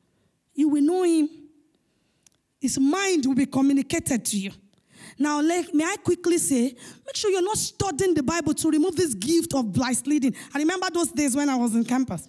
You 0.55 0.69
will 0.69 0.83
know 0.83 1.03
him. 1.03 1.29
His 2.61 2.79
mind 2.79 3.27
will 3.27 3.35
be 3.35 3.47
communicated 3.47 4.25
to 4.25 4.39
you. 4.39 4.53
Now, 5.19 5.41
let, 5.41 5.75
may 5.75 5.85
I 5.85 5.97
quickly 5.97 6.39
say, 6.39 6.75
make 7.05 7.17
sure 7.17 7.31
you're 7.31 7.43
not 7.43 7.59
studying 7.59 8.15
the 8.15 8.23
Bible 8.23 8.55
to 8.55 8.71
remove 8.71 8.95
this 8.95 9.15
gift 9.15 9.53
of 9.55 9.73
blind 9.73 10.07
leading. 10.07 10.35
I 10.55 10.59
remember 10.59 10.87
those 10.93 11.11
days 11.11 11.35
when 11.35 11.49
I 11.49 11.57
was 11.57 11.75
in 11.75 11.85
campus. 11.85 12.29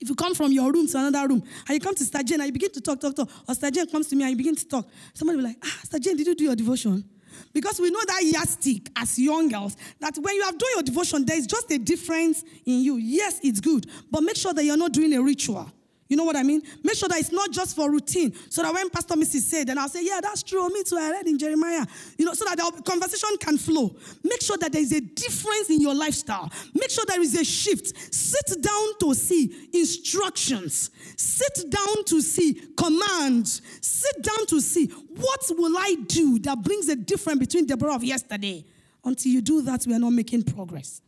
If 0.00 0.08
you 0.08 0.14
come 0.16 0.34
from 0.34 0.50
your 0.50 0.72
room 0.72 0.88
to 0.88 0.98
another 0.98 1.28
room 1.28 1.42
and 1.68 1.74
you 1.74 1.78
come 1.78 1.94
to 1.94 2.04
Star 2.04 2.22
Jane 2.22 2.40
and 2.40 2.46
you 2.46 2.52
begin 2.52 2.72
to 2.72 2.80
talk, 2.80 3.00
talk, 3.00 3.14
talk, 3.14 3.28
or 3.46 3.54
Star 3.54 3.70
Jane 3.70 3.86
comes 3.86 4.08
to 4.08 4.16
me 4.16 4.24
and 4.24 4.30
you 4.30 4.36
begin 4.36 4.56
to 4.56 4.66
talk, 4.66 4.88
somebody 5.14 5.36
will 5.36 5.44
be 5.44 5.48
like, 5.50 5.58
ah, 5.62 5.80
Star 5.84 6.00
Jane, 6.00 6.16
did 6.16 6.26
you 6.26 6.34
do 6.34 6.44
your 6.44 6.56
devotion? 6.56 7.04
Because 7.52 7.80
we 7.80 7.90
know 7.90 8.00
that 8.06 8.22
yardstick 8.24 8.90
as 8.96 9.18
young 9.18 9.48
girls, 9.48 9.76
that 9.98 10.16
when 10.18 10.34
you 10.34 10.42
have 10.42 10.58
done 10.58 10.70
your 10.74 10.82
devotion, 10.82 11.24
there 11.24 11.36
is 11.36 11.46
just 11.46 11.70
a 11.70 11.78
difference 11.78 12.44
in 12.64 12.80
you. 12.80 12.96
Yes, 12.96 13.40
it's 13.42 13.60
good, 13.60 13.86
but 14.10 14.22
make 14.22 14.36
sure 14.36 14.52
that 14.54 14.64
you're 14.64 14.76
not 14.76 14.92
doing 14.92 15.12
a 15.14 15.22
ritual. 15.22 15.70
You 16.10 16.16
know 16.16 16.24
what 16.24 16.34
I 16.34 16.42
mean? 16.42 16.60
Make 16.82 16.96
sure 16.96 17.08
that 17.08 17.20
it's 17.20 17.30
not 17.30 17.52
just 17.52 17.76
for 17.76 17.88
routine. 17.88 18.34
So 18.50 18.62
that 18.62 18.74
when 18.74 18.90
Pastor 18.90 19.14
Mrs. 19.14 19.42
said, 19.42 19.68
then 19.68 19.78
I'll 19.78 19.88
say, 19.88 20.04
yeah, 20.04 20.18
that's 20.20 20.42
true. 20.42 20.68
Me 20.68 20.82
too. 20.82 20.96
I 20.96 21.12
read 21.12 21.28
in 21.28 21.38
Jeremiah. 21.38 21.86
You 22.18 22.24
know, 22.24 22.34
so 22.34 22.44
that 22.46 22.56
the 22.56 22.82
conversation 22.82 23.30
can 23.38 23.56
flow. 23.56 23.94
Make 24.24 24.42
sure 24.42 24.58
that 24.58 24.72
there 24.72 24.82
is 24.82 24.92
a 24.92 25.00
difference 25.00 25.70
in 25.70 25.80
your 25.80 25.94
lifestyle. 25.94 26.50
Make 26.74 26.90
sure 26.90 27.04
there 27.06 27.22
is 27.22 27.36
a 27.36 27.44
shift. 27.44 27.96
Sit 28.12 28.60
down 28.60 28.98
to 28.98 29.14
see 29.14 29.68
instructions. 29.72 30.90
Sit 31.16 31.70
down 31.70 32.04
to 32.06 32.20
see 32.20 32.60
commands. 32.76 33.62
Sit 33.80 34.20
down 34.20 34.46
to 34.46 34.60
see 34.60 34.86
what 34.86 35.46
will 35.50 35.78
I 35.78 35.94
do 36.08 36.40
that 36.40 36.60
brings 36.60 36.88
a 36.88 36.96
difference 36.96 37.38
between 37.38 37.66
Deborah 37.66 37.94
of 37.94 38.02
yesterday. 38.02 38.64
Until 39.04 39.30
you 39.30 39.42
do 39.42 39.62
that, 39.62 39.86
we 39.86 39.94
are 39.94 40.00
not 40.00 40.10
making 40.10 40.42
progress. 40.42 41.02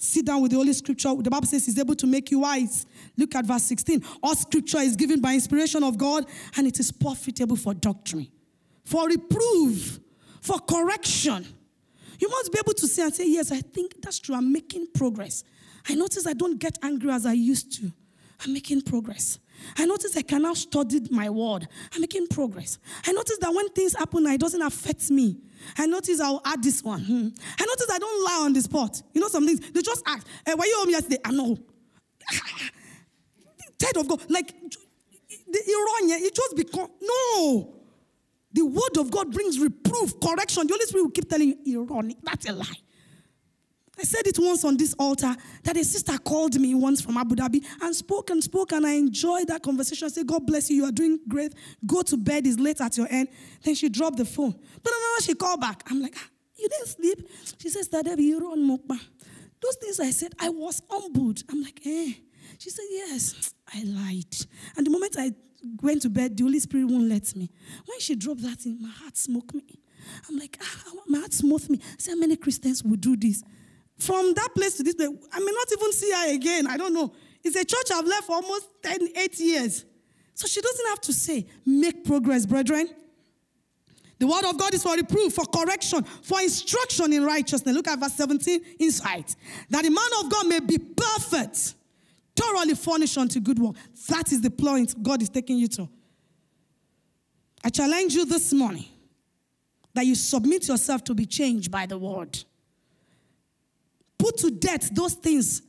Sit 0.00 0.26
down 0.26 0.40
with 0.40 0.52
the 0.52 0.56
Holy 0.56 0.72
Scripture. 0.72 1.12
The 1.16 1.28
Bible 1.28 1.48
says 1.48 1.66
He's 1.66 1.78
able 1.78 1.96
to 1.96 2.06
make 2.06 2.30
you 2.30 2.38
wise. 2.38 2.86
Look 3.16 3.34
at 3.34 3.44
verse 3.44 3.64
16. 3.64 4.02
All 4.22 4.36
Scripture 4.36 4.78
is 4.78 4.94
given 4.94 5.20
by 5.20 5.34
inspiration 5.34 5.82
of 5.82 5.98
God, 5.98 6.24
and 6.56 6.68
it 6.68 6.78
is 6.78 6.92
profitable 6.92 7.56
for 7.56 7.74
doctrine, 7.74 8.28
for 8.84 9.08
reproof, 9.08 9.98
for 10.40 10.60
correction. 10.60 11.44
You 12.20 12.28
must 12.28 12.52
be 12.52 12.60
able 12.60 12.74
to 12.74 12.86
say 12.86 13.02
and 13.02 13.14
say, 13.14 13.28
Yes, 13.28 13.50
I 13.50 13.60
think 13.60 14.00
that's 14.00 14.20
true. 14.20 14.36
I'm 14.36 14.52
making 14.52 14.86
progress. 14.94 15.42
I 15.88 15.96
notice 15.96 16.28
I 16.28 16.32
don't 16.32 16.58
get 16.58 16.78
angry 16.82 17.10
as 17.10 17.26
I 17.26 17.32
used 17.32 17.72
to. 17.80 17.92
I'm 18.44 18.52
making 18.52 18.82
progress. 18.82 19.40
I 19.76 19.84
notice 19.84 20.16
I 20.16 20.22
can 20.22 20.42
now 20.42 20.54
study 20.54 21.00
my 21.10 21.28
word. 21.28 21.66
I'm 21.92 22.00
making 22.00 22.28
progress. 22.28 22.78
I 23.04 23.10
notice 23.10 23.38
that 23.40 23.52
when 23.52 23.68
things 23.70 23.96
happen, 23.96 24.24
it 24.26 24.40
doesn't 24.40 24.62
affect 24.62 25.10
me. 25.10 25.38
I 25.76 25.86
notice 25.86 26.20
I'll 26.20 26.40
add 26.44 26.62
this 26.62 26.82
one. 26.82 27.00
Hmm. 27.00 27.28
I 27.58 27.64
notice 27.64 27.86
I 27.90 27.98
don't 27.98 28.24
lie 28.24 28.44
on 28.44 28.52
the 28.52 28.62
spot. 28.62 29.02
You 29.12 29.20
know 29.20 29.28
some 29.28 29.46
things. 29.46 29.60
They 29.60 29.82
just 29.82 30.02
ask, 30.06 30.26
hey, 30.46 30.54
were 30.54 30.64
you 30.64 30.76
home 30.78 30.90
yesterday? 30.90 31.18
I 31.24 31.30
know. 31.32 31.56
Tired 33.78 33.96
of 33.96 34.08
God. 34.08 34.22
Like, 34.28 34.52
the 35.50 35.58
Iran, 35.58 36.10
it 36.22 36.34
just 36.34 36.56
become, 36.56 36.88
no. 37.00 37.74
The 38.52 38.64
word 38.64 38.96
of 38.98 39.10
God 39.10 39.32
brings 39.32 39.58
reproof, 39.58 40.18
correction. 40.20 40.66
The 40.66 40.74
Holy 40.74 40.86
Spirit 40.86 41.02
will 41.04 41.10
keep 41.10 41.28
telling 41.28 41.56
you, 41.64 41.82
Iran, 41.82 42.12
that's 42.22 42.48
a 42.48 42.52
lie. 42.52 42.66
I 43.98 44.02
said 44.04 44.26
it 44.26 44.38
once 44.38 44.64
on 44.64 44.76
this 44.76 44.94
altar 44.98 45.34
that 45.64 45.76
a 45.76 45.84
sister 45.84 46.16
called 46.18 46.58
me 46.60 46.74
once 46.74 47.00
from 47.00 47.16
Abu 47.16 47.34
Dhabi 47.34 47.64
and 47.82 47.94
spoke 47.94 48.30
and 48.30 48.42
spoke, 48.42 48.72
and 48.72 48.86
I 48.86 48.92
enjoyed 48.92 49.48
that 49.48 49.62
conversation. 49.62 50.06
I 50.06 50.08
said, 50.10 50.26
God 50.26 50.46
bless 50.46 50.70
you, 50.70 50.76
you 50.76 50.84
are 50.84 50.92
doing 50.92 51.18
great. 51.26 51.52
Go 51.84 52.02
to 52.02 52.16
bed, 52.16 52.46
it's 52.46 52.58
late 52.58 52.80
at 52.80 52.96
your 52.96 53.08
end. 53.10 53.28
Then 53.62 53.74
she 53.74 53.88
dropped 53.88 54.18
the 54.18 54.24
phone. 54.24 54.52
But 54.52 54.92
then 54.92 55.22
she 55.22 55.34
called 55.34 55.60
back. 55.60 55.82
I'm 55.90 56.00
like, 56.00 56.14
ah, 56.16 56.28
You 56.56 56.68
didn't 56.68 56.88
sleep? 56.88 57.28
She 57.60 57.68
says, 57.70 57.88
Debbie, 57.88 58.22
you're 58.22 58.44
on 58.44 58.58
Mokba. 58.58 58.98
Those 59.60 59.76
things 59.76 59.98
I 59.98 60.10
said, 60.10 60.32
I 60.38 60.48
was 60.48 60.80
humbled. 60.88 61.42
I'm 61.50 61.62
like, 61.62 61.80
Eh. 61.84 62.12
She 62.58 62.70
said, 62.70 62.84
Yes, 62.90 63.54
I 63.74 63.82
lied. 63.84 64.36
And 64.76 64.86
the 64.86 64.90
moment 64.90 65.16
I 65.18 65.32
went 65.82 66.02
to 66.02 66.10
bed, 66.10 66.36
the 66.36 66.44
Holy 66.44 66.60
Spirit 66.60 66.86
won't 66.88 67.08
let 67.08 67.34
me. 67.34 67.50
When 67.86 67.98
she 67.98 68.14
dropped 68.14 68.42
that 68.42 68.64
in, 68.64 68.80
my 68.80 68.90
heart 68.90 69.16
smoked 69.16 69.54
me. 69.54 69.80
I'm 70.28 70.36
like, 70.38 70.56
ah, 70.62 70.92
my 71.08 71.18
heart 71.18 71.32
smote 71.32 71.68
me. 71.68 71.80
See 71.98 72.12
how 72.12 72.16
many 72.16 72.36
Christians 72.36 72.82
would 72.84 73.00
do 73.00 73.16
this. 73.16 73.42
From 73.98 74.32
that 74.34 74.50
place 74.54 74.76
to 74.76 74.82
this 74.82 74.94
place, 74.94 75.10
I 75.32 75.40
may 75.40 75.52
not 75.52 75.72
even 75.72 75.92
see 75.92 76.10
her 76.12 76.34
again. 76.34 76.66
I 76.66 76.76
don't 76.76 76.94
know. 76.94 77.12
It's 77.42 77.56
a 77.56 77.64
church 77.64 77.90
I've 77.92 78.06
left 78.06 78.24
for 78.24 78.36
almost 78.36 78.68
10, 78.82 79.08
8 79.16 79.40
years. 79.40 79.84
So 80.34 80.46
she 80.46 80.60
doesn't 80.60 80.86
have 80.86 81.00
to 81.02 81.12
say, 81.12 81.46
make 81.66 82.04
progress, 82.04 82.46
brethren. 82.46 82.88
The 84.20 84.26
word 84.26 84.44
of 84.44 84.58
God 84.58 84.74
is 84.74 84.82
for 84.82 84.94
reproof, 84.94 85.34
for 85.34 85.44
correction, 85.46 86.02
for 86.02 86.40
instruction 86.40 87.12
in 87.12 87.24
righteousness. 87.24 87.74
Look 87.74 87.88
at 87.88 87.98
verse 88.00 88.14
17, 88.14 88.60
insight. 88.80 89.34
That 89.70 89.84
the 89.84 89.90
man 89.90 90.24
of 90.24 90.30
God 90.30 90.46
may 90.46 90.60
be 90.60 90.78
perfect, 90.78 91.74
thoroughly 92.34 92.74
furnished 92.74 93.18
unto 93.18 93.40
good 93.40 93.58
work. 93.58 93.76
That 94.08 94.32
is 94.32 94.40
the 94.40 94.50
point 94.50 95.00
God 95.02 95.22
is 95.22 95.28
taking 95.28 95.58
you 95.58 95.68
to. 95.68 95.88
I 97.64 97.70
challenge 97.70 98.14
you 98.14 98.24
this 98.24 98.52
morning 98.52 98.86
that 99.94 100.06
you 100.06 100.14
submit 100.14 100.68
yourself 100.68 101.02
to 101.04 101.14
be 101.14 101.26
changed 101.26 101.70
by 101.70 101.86
the 101.86 101.98
word. 101.98 102.38
Put 104.18 104.38
to 104.38 104.50
death 104.50 104.90
those 104.94 105.14
things 105.14 105.62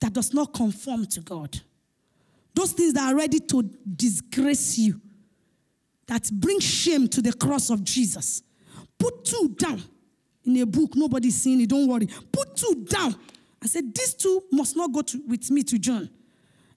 that 0.00 0.12
does 0.12 0.32
not 0.32 0.52
conform 0.54 1.06
to 1.06 1.20
God. 1.20 1.60
Those 2.54 2.72
things 2.72 2.94
that 2.94 3.12
are 3.12 3.16
ready 3.16 3.38
to 3.38 3.62
disgrace 3.96 4.78
you, 4.78 5.00
that 6.06 6.28
bring 6.32 6.58
shame 6.60 7.06
to 7.08 7.22
the 7.22 7.32
cross 7.32 7.70
of 7.70 7.84
Jesus. 7.84 8.42
Put 8.98 9.24
two 9.24 9.54
down 9.58 9.82
in 10.44 10.56
a 10.56 10.66
book, 10.66 10.96
nobody's 10.96 11.40
seeing 11.40 11.60
it, 11.60 11.68
don't 11.68 11.86
worry. 11.86 12.08
Put 12.32 12.56
two 12.56 12.86
down 12.88 13.14
I 13.62 13.66
said, 13.66 13.94
These 13.94 14.14
two 14.14 14.44
must 14.50 14.76
not 14.76 14.92
go 14.92 15.02
to, 15.02 15.22
with 15.26 15.50
me 15.50 15.62
to 15.64 15.78
John. 15.78 16.08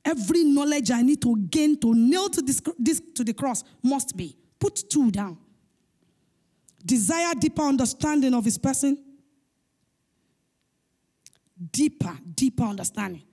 Every 0.03 0.43
knowledge 0.43 0.91
I 0.91 1.01
need 1.01 1.21
to 1.21 1.37
gain 1.49 1.79
to 1.79 1.93
nail 1.93 2.29
to 2.29 2.41
this, 2.41 2.61
this 2.77 3.01
to 3.15 3.23
the 3.23 3.33
cross 3.33 3.63
must 3.81 4.17
be. 4.17 4.35
Put 4.59 4.89
two 4.89 5.11
down. 5.11 5.37
Desire 6.85 7.33
deeper 7.35 7.61
understanding 7.61 8.33
of 8.33 8.43
his 8.43 8.57
person. 8.57 8.97
Deeper, 11.71 12.17
deeper 12.33 12.63
understanding. 12.63 13.23